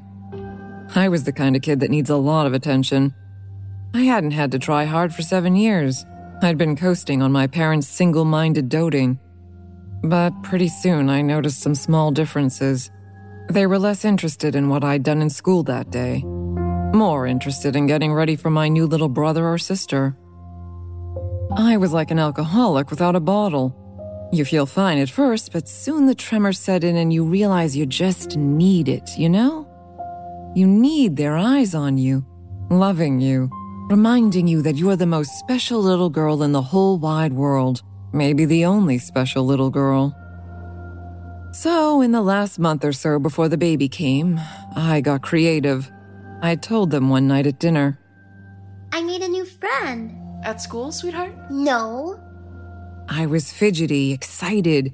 [0.94, 3.14] I was the kind of kid that needs a lot of attention.
[3.94, 6.04] I hadn't had to try hard for seven years.
[6.40, 9.18] I'd been coasting on my parents' single minded doting.
[10.02, 12.90] But pretty soon I noticed some small differences.
[13.50, 17.86] They were less interested in what I'd done in school that day, more interested in
[17.86, 20.16] getting ready for my new little brother or sister.
[21.56, 23.74] I was like an alcoholic without a bottle.
[24.32, 27.86] You feel fine at first, but soon the tremors set in and you realize you
[27.86, 29.67] just need it, you know?
[30.58, 32.26] You need their eyes on you,
[32.68, 33.48] loving you,
[33.88, 37.80] reminding you that you are the most special little girl in the whole wide world,
[38.12, 40.16] maybe the only special little girl.
[41.52, 44.40] So, in the last month or so before the baby came,
[44.74, 45.92] I got creative.
[46.42, 47.96] I told them one night at dinner.
[48.90, 50.10] I made a new friend.
[50.44, 51.52] At school, sweetheart?
[51.52, 52.18] No.
[53.08, 54.92] I was fidgety, excited,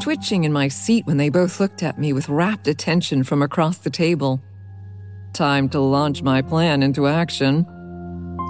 [0.00, 3.78] twitching in my seat when they both looked at me with rapt attention from across
[3.78, 4.40] the table.
[5.40, 7.64] Time to launch my plan into action.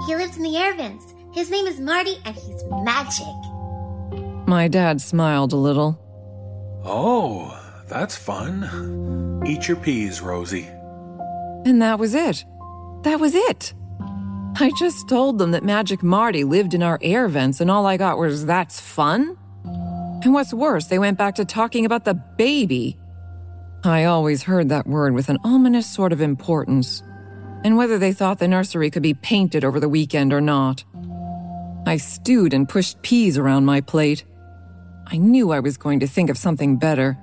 [0.05, 1.05] He lives in the air vents.
[1.33, 4.45] His name is Marty, and he's magic.
[4.45, 5.97] My dad smiled a little.
[6.83, 9.41] Oh, that's fun.
[9.47, 10.67] Eat your peas, Rosie.
[11.63, 12.43] And that was it.
[13.03, 13.73] That was it.
[14.59, 17.95] I just told them that Magic Marty lived in our air vents, and all I
[17.95, 19.37] got was that's fun?
[19.63, 22.97] And what's worse, they went back to talking about the baby.
[23.83, 27.01] I always heard that word with an ominous sort of importance,
[27.63, 30.83] and whether they thought the nursery could be painted over the weekend or not.
[31.87, 34.23] I stewed and pushed peas around my plate.
[35.07, 37.17] I knew I was going to think of something better.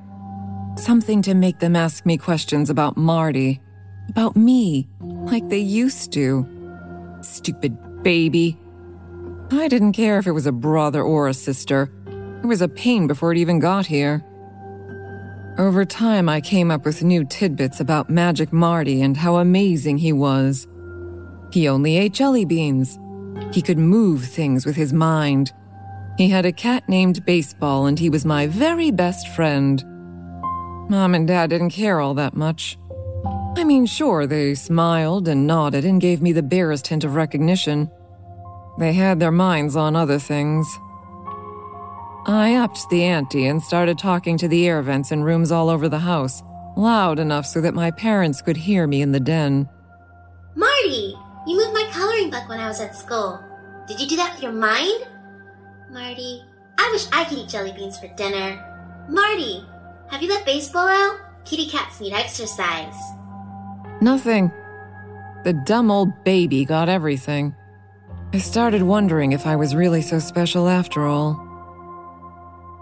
[0.77, 3.61] Something to make them ask me questions about Marty,
[4.09, 6.45] about me, like they used to.
[7.21, 8.59] Stupid baby.
[9.53, 11.93] I didn't care if it was a brother or a sister.
[12.43, 14.25] It was a pain before it even got here.
[15.59, 20.13] Over time, I came up with new tidbits about Magic Marty and how amazing he
[20.13, 20.69] was.
[21.53, 22.97] He only ate jelly beans.
[23.53, 25.53] He could move things with his mind.
[26.17, 29.83] He had a cat named Baseball, and he was my very best friend.
[30.89, 32.79] Mom and Dad didn't care all that much.
[33.57, 37.91] I mean, sure, they smiled and nodded and gave me the barest hint of recognition.
[38.79, 40.69] They had their minds on other things.
[42.29, 45.89] I upped the ante and started talking to the air vents in rooms all over
[45.89, 46.43] the house,
[46.77, 49.67] loud enough so that my parents could hear me in the den.
[50.55, 51.17] Marty,
[51.47, 53.43] you moved my coloring book when I was at school.
[53.87, 55.07] Did you do that with your mind?
[55.91, 56.45] Marty,
[56.77, 58.63] I wish I could eat jelly beans for dinner.
[59.09, 59.65] Marty,
[60.11, 61.21] have you let baseball out?
[61.47, 62.95] Kitty cats need exercise.
[64.03, 64.53] Nothing.
[65.45, 67.57] The dumb old baby got everything.
[68.35, 71.48] I started wondering if I was really so special after all.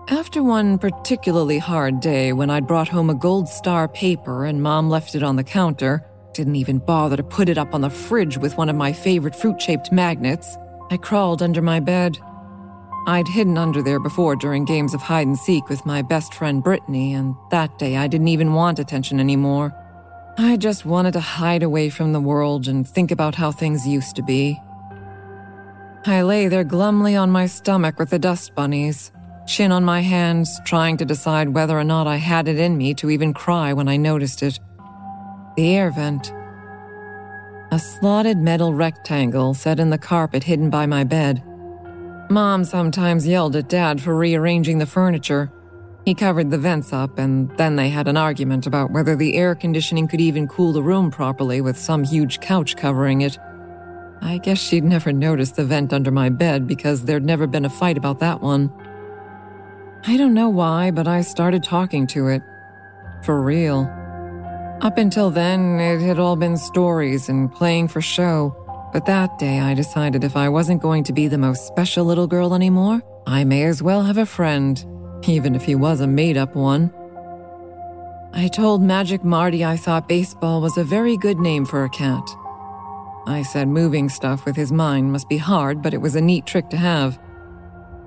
[0.09, 4.89] After one particularly hard day when I'd brought home a gold star paper and mom
[4.89, 8.39] left it on the counter, didn't even bother to put it up on the fridge
[8.39, 10.57] with one of my favorite fruit shaped magnets,
[10.93, 12.19] I crawled under my bed.
[13.09, 16.63] I'd hidden under there before during games of hide and seek with my best friend
[16.63, 19.75] Brittany, and that day I didn't even want attention anymore.
[20.39, 24.15] I just wanted to hide away from the world and think about how things used
[24.17, 24.61] to be.
[26.05, 29.11] I lay there glumly on my stomach with the dust bunnies,
[29.47, 32.95] chin on my hands, trying to decide whether or not I had it in me
[32.95, 34.59] to even cry when I noticed it.
[35.57, 36.33] The air vent.
[37.73, 41.43] A slotted metal rectangle set in the carpet hidden by my bed.
[42.29, 45.51] Mom sometimes yelled at Dad for rearranging the furniture.
[46.05, 49.55] He covered the vents up, and then they had an argument about whether the air
[49.55, 53.39] conditioning could even cool the room properly with some huge couch covering it.
[54.23, 57.71] I guess she'd never noticed the vent under my bed because there'd never been a
[57.71, 58.73] fight about that one.
[60.05, 62.43] I don't know why, but I started talking to it.
[63.23, 63.91] For real.
[64.83, 68.55] Up until then, it had all been stories and playing for show.
[68.93, 72.27] But that day, I decided if I wasn't going to be the most special little
[72.27, 74.85] girl anymore, I may as well have a friend,
[75.27, 76.93] even if he was a made up one.
[78.33, 82.23] I told Magic Marty I thought baseball was a very good name for a cat.
[83.27, 86.47] I said moving stuff with his mind must be hard, but it was a neat
[86.47, 87.19] trick to have.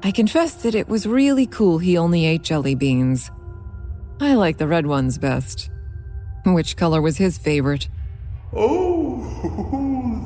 [0.02, 3.32] I confessed that it was really cool he only ate jelly beans.
[4.22, 5.70] I like the red ones best.
[6.46, 7.90] Which color was his favorite?
[8.54, 9.20] Oh,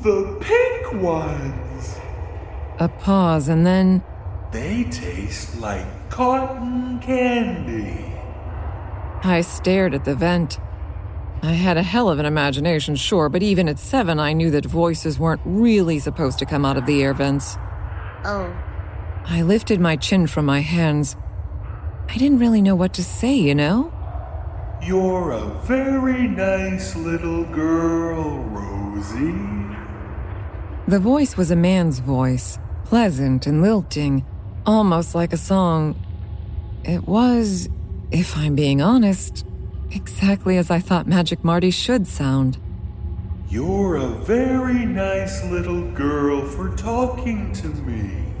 [0.04, 1.96] the pink ones.
[2.78, 4.02] A pause and then.
[4.52, 8.12] They taste like cotton candy.
[9.24, 10.58] I stared at the vent.
[11.42, 14.64] I had a hell of an imagination, sure, but even at seven, I knew that
[14.64, 17.56] voices weren't really supposed to come out of the air vents.
[18.24, 18.54] Oh.
[19.26, 21.16] I lifted my chin from my hands.
[22.08, 23.92] I didn't really know what to say, you know?
[24.82, 29.76] You're a very nice little girl, Rosie.
[30.86, 34.26] The voice was a man's voice, pleasant and lilting,
[34.66, 35.98] almost like a song.
[36.84, 37.70] It was,
[38.10, 39.46] if I'm being honest,
[39.90, 42.58] exactly as I thought Magic Marty should sound.
[43.48, 48.33] You're a very nice little girl for talking to me,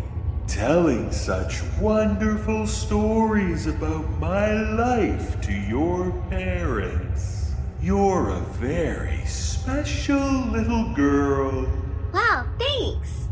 [0.46, 7.52] telling such wonderful stories about my life to your parents.
[7.80, 11.66] You're a very special little girl.
[12.12, 13.28] Wow, thanks.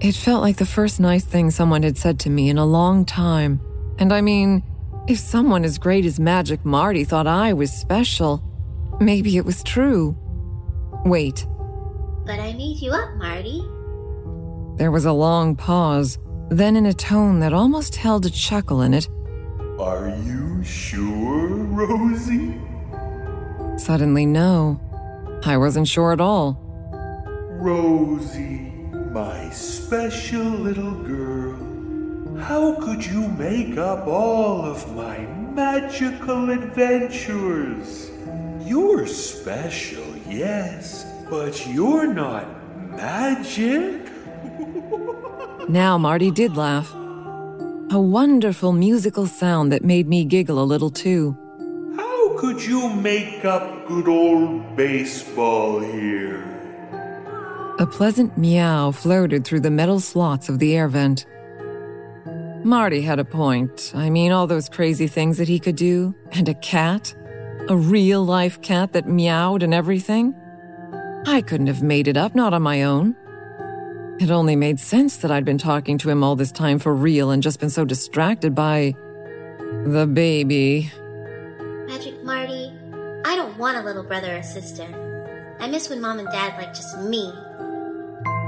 [0.00, 3.04] It felt like the first nice thing someone had said to me in a long
[3.04, 3.60] time.
[3.98, 4.62] And I mean,
[5.08, 8.42] if someone as great as Magic Marty thought I was special,
[9.00, 10.16] maybe it was true.
[11.04, 11.46] Wait,
[12.26, 13.62] But I made you up, Marty.
[14.76, 16.18] There was a long pause,
[16.50, 19.08] then in a tone that almost held a chuckle in it,
[19.78, 22.60] Are you sure, Rosie?
[23.78, 24.80] suddenly no.
[25.44, 26.58] I wasn't sure at all.
[27.60, 28.72] Rosie,
[29.12, 31.58] my special little girl.
[32.40, 35.18] How could you make up all of my
[35.54, 38.10] magical adventures?
[38.64, 42.46] You're special, yes, but you're not
[42.90, 44.08] magic.
[45.68, 46.92] Now Marty did laugh.
[47.90, 51.36] A wonderful musical sound that made me giggle a little too.
[51.96, 56.42] How could you make up good old baseball here?
[57.78, 61.26] A pleasant meow floated through the metal slots of the air vent.
[62.64, 63.92] Marty had a point.
[63.94, 66.14] I mean, all those crazy things that he could do.
[66.32, 67.14] And a cat.
[67.68, 70.34] A real life cat that meowed and everything.
[71.26, 73.16] I couldn't have made it up, not on my own.
[74.20, 77.30] It only made sense that I'd been talking to him all this time for real
[77.30, 78.94] and just been so distracted by.
[79.86, 80.90] the baby.
[81.88, 82.72] Magic Marty,
[83.24, 84.86] I don't want a little brother or sister.
[85.60, 87.32] I miss when mom and dad liked just me.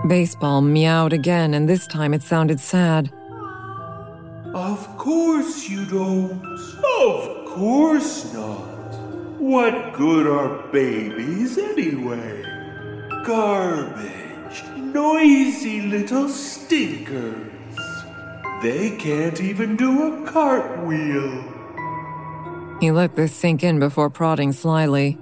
[0.08, 3.10] Baseball meowed again, and this time it sounded sad.
[4.54, 6.42] Of course you don't.
[7.02, 8.94] Of course not.
[9.38, 12.42] What good are babies anyway?
[13.24, 14.25] Garbage.
[14.76, 17.52] Noisy little stinkers.
[18.62, 21.52] They can't even do a cartwheel.
[22.80, 25.18] He let this sink in before prodding slyly.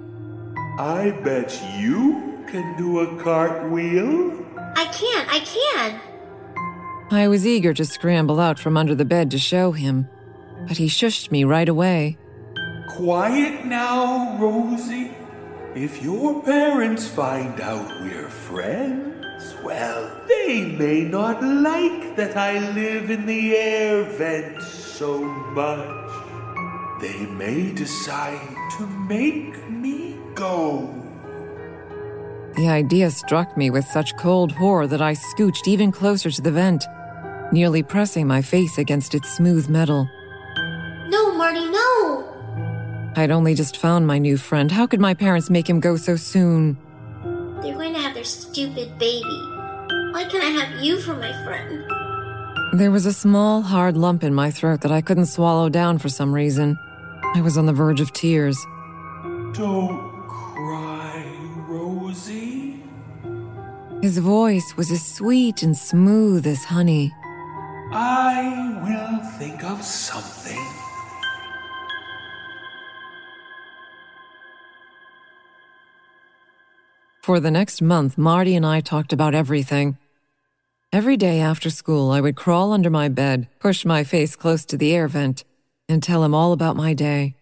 [0.77, 4.45] I bet you can do a cartwheel.
[4.57, 6.01] I can, I can.
[7.11, 10.07] I was eager to scramble out from under the bed to show him,
[10.67, 12.17] but he shushed me right away.
[12.89, 15.11] Quiet now, Rosie.
[15.75, 23.09] If your parents find out we're friends, well, they may not like that I live
[23.09, 27.01] in the air vent so much.
[27.01, 30.95] They may decide to make me go.
[32.55, 36.51] The idea struck me with such cold horror that I scooched even closer to the
[36.51, 36.85] vent,
[37.51, 40.07] nearly pressing my face against its smooth metal.
[41.09, 42.34] No, Marty, no!
[43.17, 44.69] I'd only just found my new friend.
[44.69, 46.77] How could my parents make him go so soon?
[47.61, 49.41] They're going to have their stupid baby.
[50.11, 51.85] Why can't I have you for my friend?
[52.77, 56.09] There was a small, hard lump in my throat that I couldn't swallow down for
[56.09, 56.77] some reason.
[57.35, 58.57] I was on the verge of tears.
[59.53, 61.23] Don't cry,
[61.69, 62.83] Rosie.
[64.01, 67.13] His voice was as sweet and smooth as honey.
[67.91, 70.74] I will think of something.
[77.25, 79.97] For the next month, Marty and I talked about everything.
[80.93, 84.77] Every day after school, I would crawl under my bed, push my face close to
[84.77, 85.43] the air vent,
[85.89, 87.33] and tell him all about my day.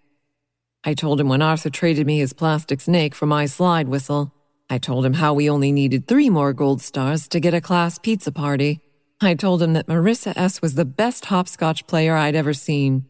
[0.86, 4.31] I told him when Arthur traded me his plastic snake for my slide whistle.
[4.69, 7.99] I told him how we only needed three more gold stars to get a class
[7.99, 8.79] pizza party.
[9.19, 10.61] I told him that Marissa S.
[10.61, 13.03] was the best hopscotch player I'd ever seen.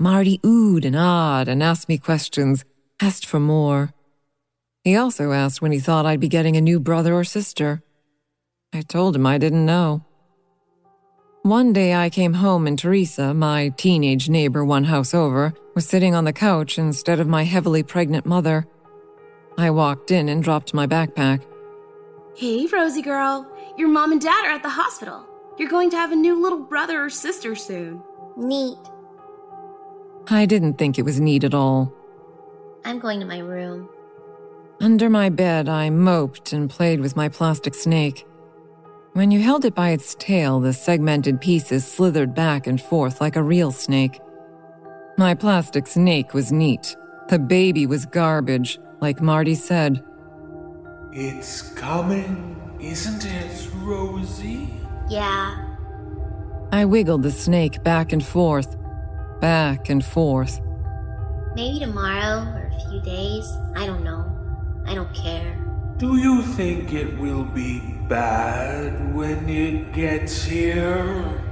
[0.00, 2.64] Marty oohed and awed and asked me questions,
[3.00, 3.92] asked for more.
[4.86, 7.82] He also asked when he thought I'd be getting a new brother or sister.
[8.72, 10.04] I told him I didn't know.
[11.42, 16.14] One day I came home and Teresa, my teenage neighbor one house over, was sitting
[16.14, 18.64] on the couch instead of my heavily pregnant mother.
[19.58, 21.44] I walked in and dropped my backpack.
[22.36, 23.44] Hey, Rosie girl.
[23.76, 25.26] Your mom and dad are at the hospital.
[25.58, 28.04] You're going to have a new little brother or sister soon.
[28.36, 28.78] Neat.
[30.28, 31.92] I didn't think it was neat at all.
[32.84, 33.88] I'm going to my room.
[34.80, 38.26] Under my bed, I moped and played with my plastic snake.
[39.14, 43.36] When you held it by its tail, the segmented pieces slithered back and forth like
[43.36, 44.20] a real snake.
[45.16, 46.94] My plastic snake was neat.
[47.30, 50.04] The baby was garbage, like Marty said.
[51.10, 54.68] It's coming, isn't it, Rosie?
[55.08, 55.64] Yeah.
[56.70, 58.76] I wiggled the snake back and forth,
[59.40, 60.60] back and forth.
[61.54, 63.50] Maybe tomorrow or a few days.
[63.74, 64.35] I don't know.
[64.86, 65.56] I don't care.
[65.98, 71.42] Do you think it will be bad when it gets here?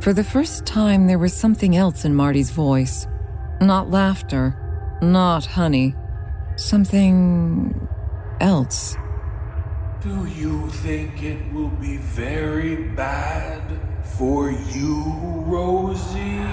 [0.00, 3.06] For the first time, there was something else in Marty's voice.
[3.60, 4.54] Not laughter,
[5.02, 5.94] not honey.
[6.56, 7.88] Something
[8.40, 8.96] else.
[10.02, 13.60] Do you think it will be very bad
[14.16, 15.02] for you,
[15.46, 16.46] Rosie?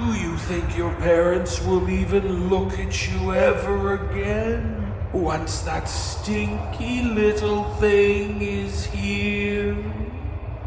[0.00, 7.02] Do you think your parents will even look at you ever again once that stinky
[7.02, 9.74] little thing is here?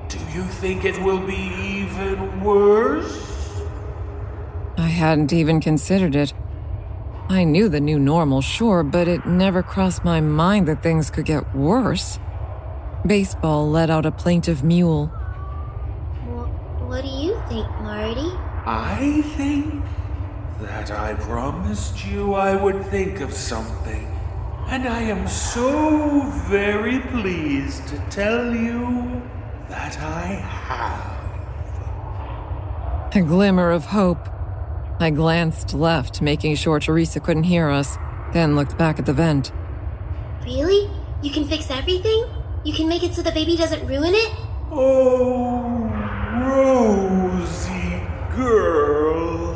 [0.08, 3.64] Do you think it will be even worse?
[4.78, 6.32] I hadn't even considered it.
[7.28, 11.26] I knew the new normal, sure, but it never crossed my mind that things could
[11.26, 12.20] get worse.
[13.04, 15.08] Baseball let out a plaintive mewl.
[15.08, 18.32] Wh- what do you think, Marty?
[18.66, 19.84] I think
[20.62, 24.08] that I promised you I would think of something.
[24.68, 29.22] And I am so very pleased to tell you
[29.68, 30.28] that I
[30.68, 31.12] have.
[33.16, 34.30] A glimmer of hope.
[35.00, 37.98] I glanced left, making sure Teresa couldn't hear us,
[38.32, 39.52] then looked back at the vent.
[40.44, 40.90] Really?
[41.22, 42.28] You can fix everything?
[42.64, 44.32] You can make it so the baby doesn't ruin it?
[44.72, 45.90] Oh,
[46.40, 47.13] Rosie
[48.36, 49.54] girl.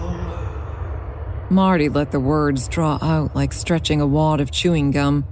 [1.50, 5.26] Marty let the words draw out like stretching a wad of chewing gum.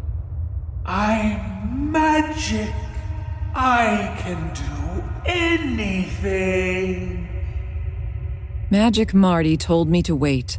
[0.86, 2.74] I'm magic.
[3.54, 7.28] I can do anything.
[8.70, 10.58] Magic Marty told me to wait.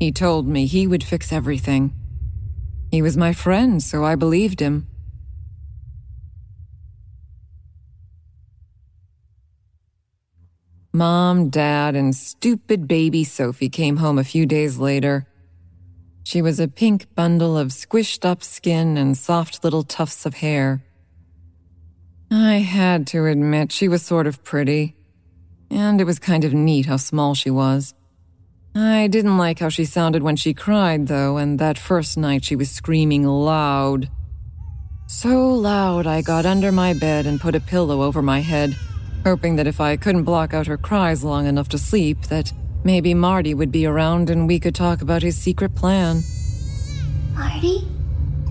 [0.00, 1.92] He told me he would fix everything.
[2.90, 4.86] He was my friend, so I believed him.
[10.98, 15.28] Mom, Dad, and stupid baby Sophie came home a few days later.
[16.24, 20.82] She was a pink bundle of squished up skin and soft little tufts of hair.
[22.32, 24.96] I had to admit she was sort of pretty,
[25.70, 27.94] and it was kind of neat how small she was.
[28.74, 32.56] I didn't like how she sounded when she cried, though, and that first night she
[32.56, 34.10] was screaming loud.
[35.06, 38.76] So loud I got under my bed and put a pillow over my head
[39.24, 42.52] hoping that if I couldn't block out her cries long enough to sleep, that
[42.84, 46.22] maybe Marty would be around and we could talk about his secret plan.
[47.34, 47.86] Marty?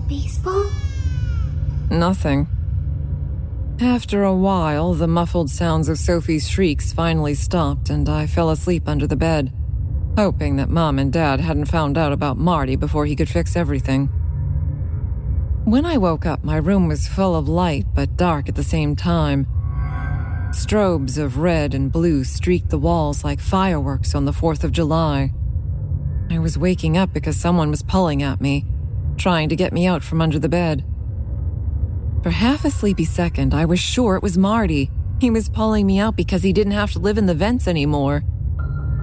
[0.08, 0.70] Baseball?
[1.90, 2.48] Nothing.
[3.80, 8.88] After a while, the muffled sounds of Sophie's shrieks finally stopped, and I fell asleep
[8.88, 9.52] under the bed,
[10.16, 14.06] hoping that Mom and Dad hadn't found out about Marty before he could fix everything.
[15.64, 18.96] When I woke up, my room was full of light but dark at the same
[18.96, 19.46] time.
[20.50, 25.32] Strobes of red and blue streaked the walls like fireworks on the 4th of July.
[26.30, 28.64] I was waking up because someone was pulling at me,
[29.18, 30.86] trying to get me out from under the bed.
[32.22, 34.90] For half a sleepy second, I was sure it was Marty.
[35.20, 38.24] He was pulling me out because he didn't have to live in the vents anymore.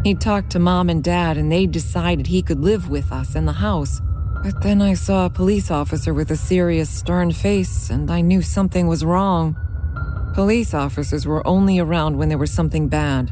[0.04, 3.46] He'd talked to mom and dad, and they'd decided he could live with us in
[3.46, 4.02] the house.
[4.44, 8.42] But then I saw a police officer with a serious, stern face, and I knew
[8.42, 9.56] something was wrong.
[10.36, 13.32] Police officers were only around when there was something bad.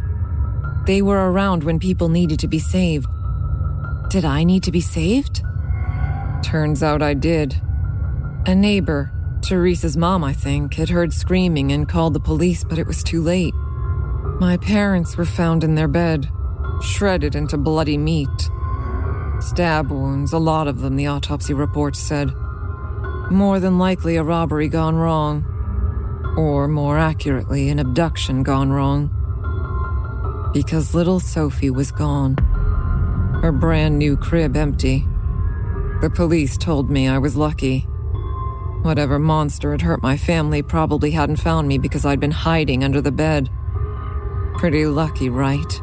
[0.85, 3.07] They were around when people needed to be saved.
[4.09, 5.43] Did I need to be saved?
[6.43, 7.61] Turns out I did.
[8.45, 12.87] A neighbor, Teresa's mom, I think, had heard screaming and called the police, but it
[12.87, 13.53] was too late.
[14.39, 16.29] My parents were found in their bed,
[16.81, 18.49] shredded into bloody meat.
[19.41, 22.33] Stab wounds, a lot of them, the autopsy report said.
[23.29, 25.52] More than likely a robbery gone wrong.
[26.35, 29.09] Or more accurately, an abduction gone wrong.
[30.53, 32.37] Because little Sophie was gone.
[33.41, 35.05] Her brand new crib empty.
[36.01, 37.81] The police told me I was lucky.
[38.81, 42.99] Whatever monster had hurt my family probably hadn't found me because I'd been hiding under
[42.99, 43.49] the bed.
[44.55, 45.81] Pretty lucky, right?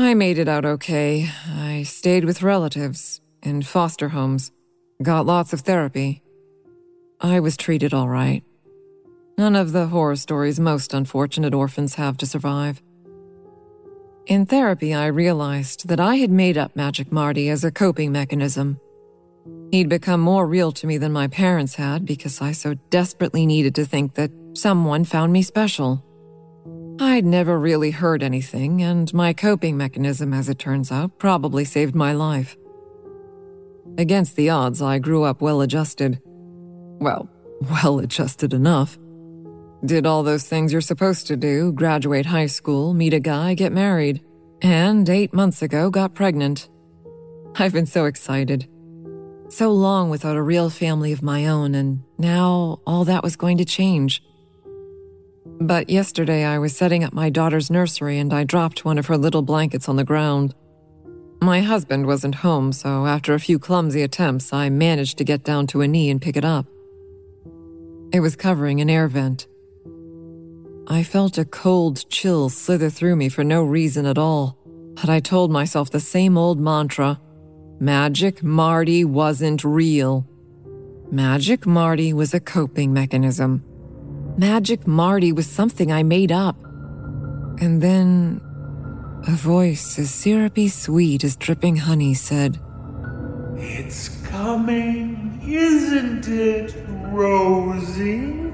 [0.00, 1.28] I made it out okay.
[1.46, 4.50] I stayed with relatives, in foster homes,
[5.02, 6.22] got lots of therapy.
[7.20, 8.42] I was treated all right.
[9.36, 12.80] None of the horror stories most unfortunate orphans have to survive.
[14.26, 18.80] In therapy, I realized that I had made up Magic Marty as a coping mechanism.
[19.70, 23.74] He'd become more real to me than my parents had because I so desperately needed
[23.74, 26.02] to think that someone found me special.
[27.02, 31.94] I'd never really heard anything, and my coping mechanism, as it turns out, probably saved
[31.94, 32.58] my life.
[33.96, 36.20] Against the odds, I grew up well adjusted.
[37.00, 37.30] Well,
[37.62, 38.98] well adjusted enough.
[39.82, 43.72] Did all those things you're supposed to do graduate high school, meet a guy, get
[43.72, 44.20] married.
[44.60, 46.68] And eight months ago, got pregnant.
[47.54, 48.68] I've been so excited.
[49.48, 53.56] So long without a real family of my own, and now all that was going
[53.56, 54.22] to change.
[55.60, 59.18] But yesterday I was setting up my daughter's nursery and I dropped one of her
[59.18, 60.54] little blankets on the ground.
[61.42, 65.66] My husband wasn't home, so after a few clumsy attempts, I managed to get down
[65.68, 66.66] to a knee and pick it up.
[68.10, 69.46] It was covering an air vent.
[70.88, 74.56] I felt a cold chill slither through me for no reason at all,
[74.94, 77.20] but I told myself the same old mantra
[77.78, 80.26] Magic Marty wasn't real.
[81.10, 83.64] Magic Marty was a coping mechanism.
[84.36, 86.56] Magic Marty was something I made up.
[87.60, 88.40] And then
[89.28, 92.58] a voice as syrupy sweet as dripping honey said,
[93.56, 96.74] It's coming, isn't it,
[97.12, 98.50] Rosie?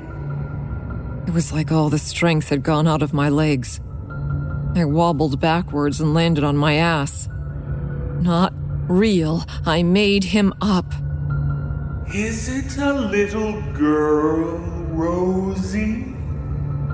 [1.27, 3.81] It was like all the strength had gone out of my legs.
[4.75, 7.29] I wobbled backwards and landed on my ass.
[8.21, 8.53] Not
[8.89, 9.45] real.
[9.65, 10.93] I made him up.
[12.15, 14.59] Is it a little girl,
[14.97, 16.15] Rosie?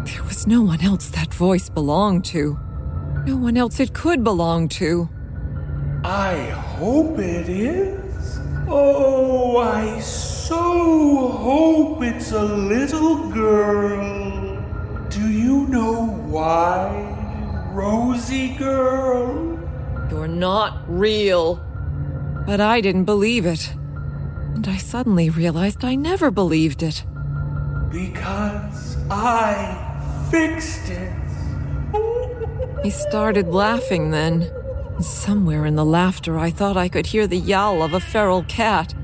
[0.05, 2.59] There was no one else that voice belonged to.
[3.25, 5.09] No one else it could belong to.
[6.05, 6.35] I
[6.81, 8.41] hope it is.
[8.67, 14.61] Oh, I so hope it's a little girl.
[15.09, 19.61] Do you know why, Rosie girl?
[20.11, 21.65] You're not real.
[22.47, 23.73] But I didn't believe it.
[24.57, 27.05] And I suddenly realized I never believed it.
[27.93, 31.13] Because I fixed it.
[32.83, 34.51] He started laughing then.
[35.01, 38.95] Somewhere in the laughter, I thought I could hear the yowl of a feral cat.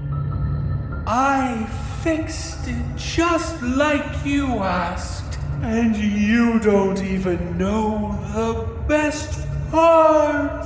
[1.07, 1.66] I
[2.03, 5.39] fixed it just like you asked.
[5.62, 10.64] And you don't even know the best part.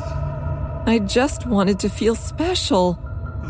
[0.86, 2.98] I just wanted to feel special.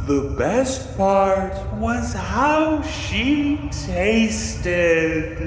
[0.06, 5.38] The best part was how she tasted.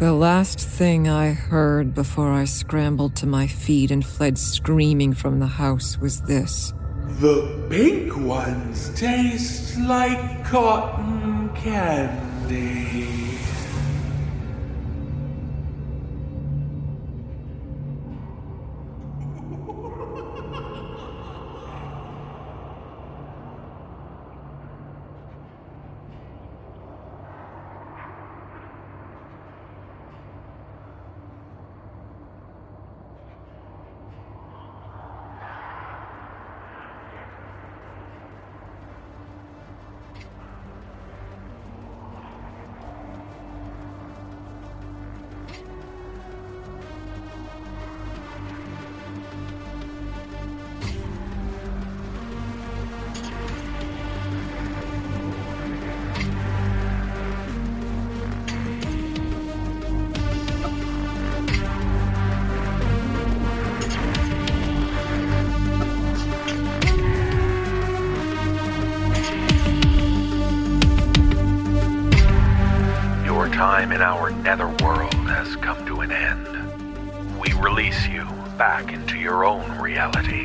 [0.00, 5.38] The last thing I heard before I scrambled to my feet and fled screaming from
[5.38, 6.74] the house was this.
[7.20, 13.29] The pink ones taste like cotton candy.
[74.50, 77.38] Netherworld has come to an end.
[77.38, 78.24] We release you
[78.58, 80.44] back into your own reality.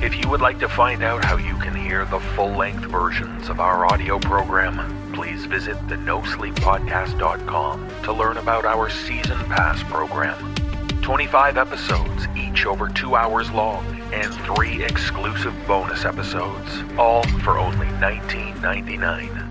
[0.00, 3.48] If you would like to find out how you can hear the full length versions
[3.48, 10.54] of our audio program, please visit the nosleeppodcast.com to learn about our season pass program.
[11.02, 17.88] 25 episodes, each over two hours long, and three exclusive bonus episodes, all for only
[17.98, 19.43] $19.99.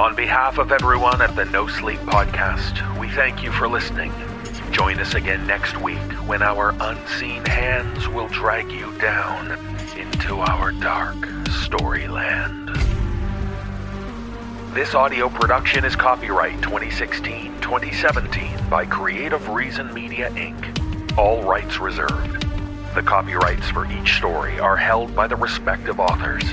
[0.00, 4.10] On behalf of everyone at the No Sleep Podcast, we thank you for listening.
[4.70, 9.58] Join us again next week when our unseen hands will drag you down
[9.98, 11.16] into our dark
[11.48, 12.74] storyland.
[14.72, 22.46] This audio production is copyright 2016 2017 by Creative Reason Media Inc., all rights reserved.
[22.94, 26.44] The copyrights for each story are held by the respective authors.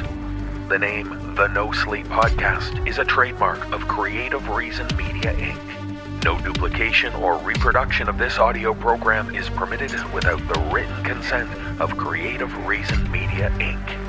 [0.69, 6.25] The name The No Sleep Podcast is a trademark of Creative Reason Media Inc.
[6.25, 11.49] No duplication or reproduction of this audio program is permitted without the written consent
[11.79, 14.06] of Creative Reason Media Inc.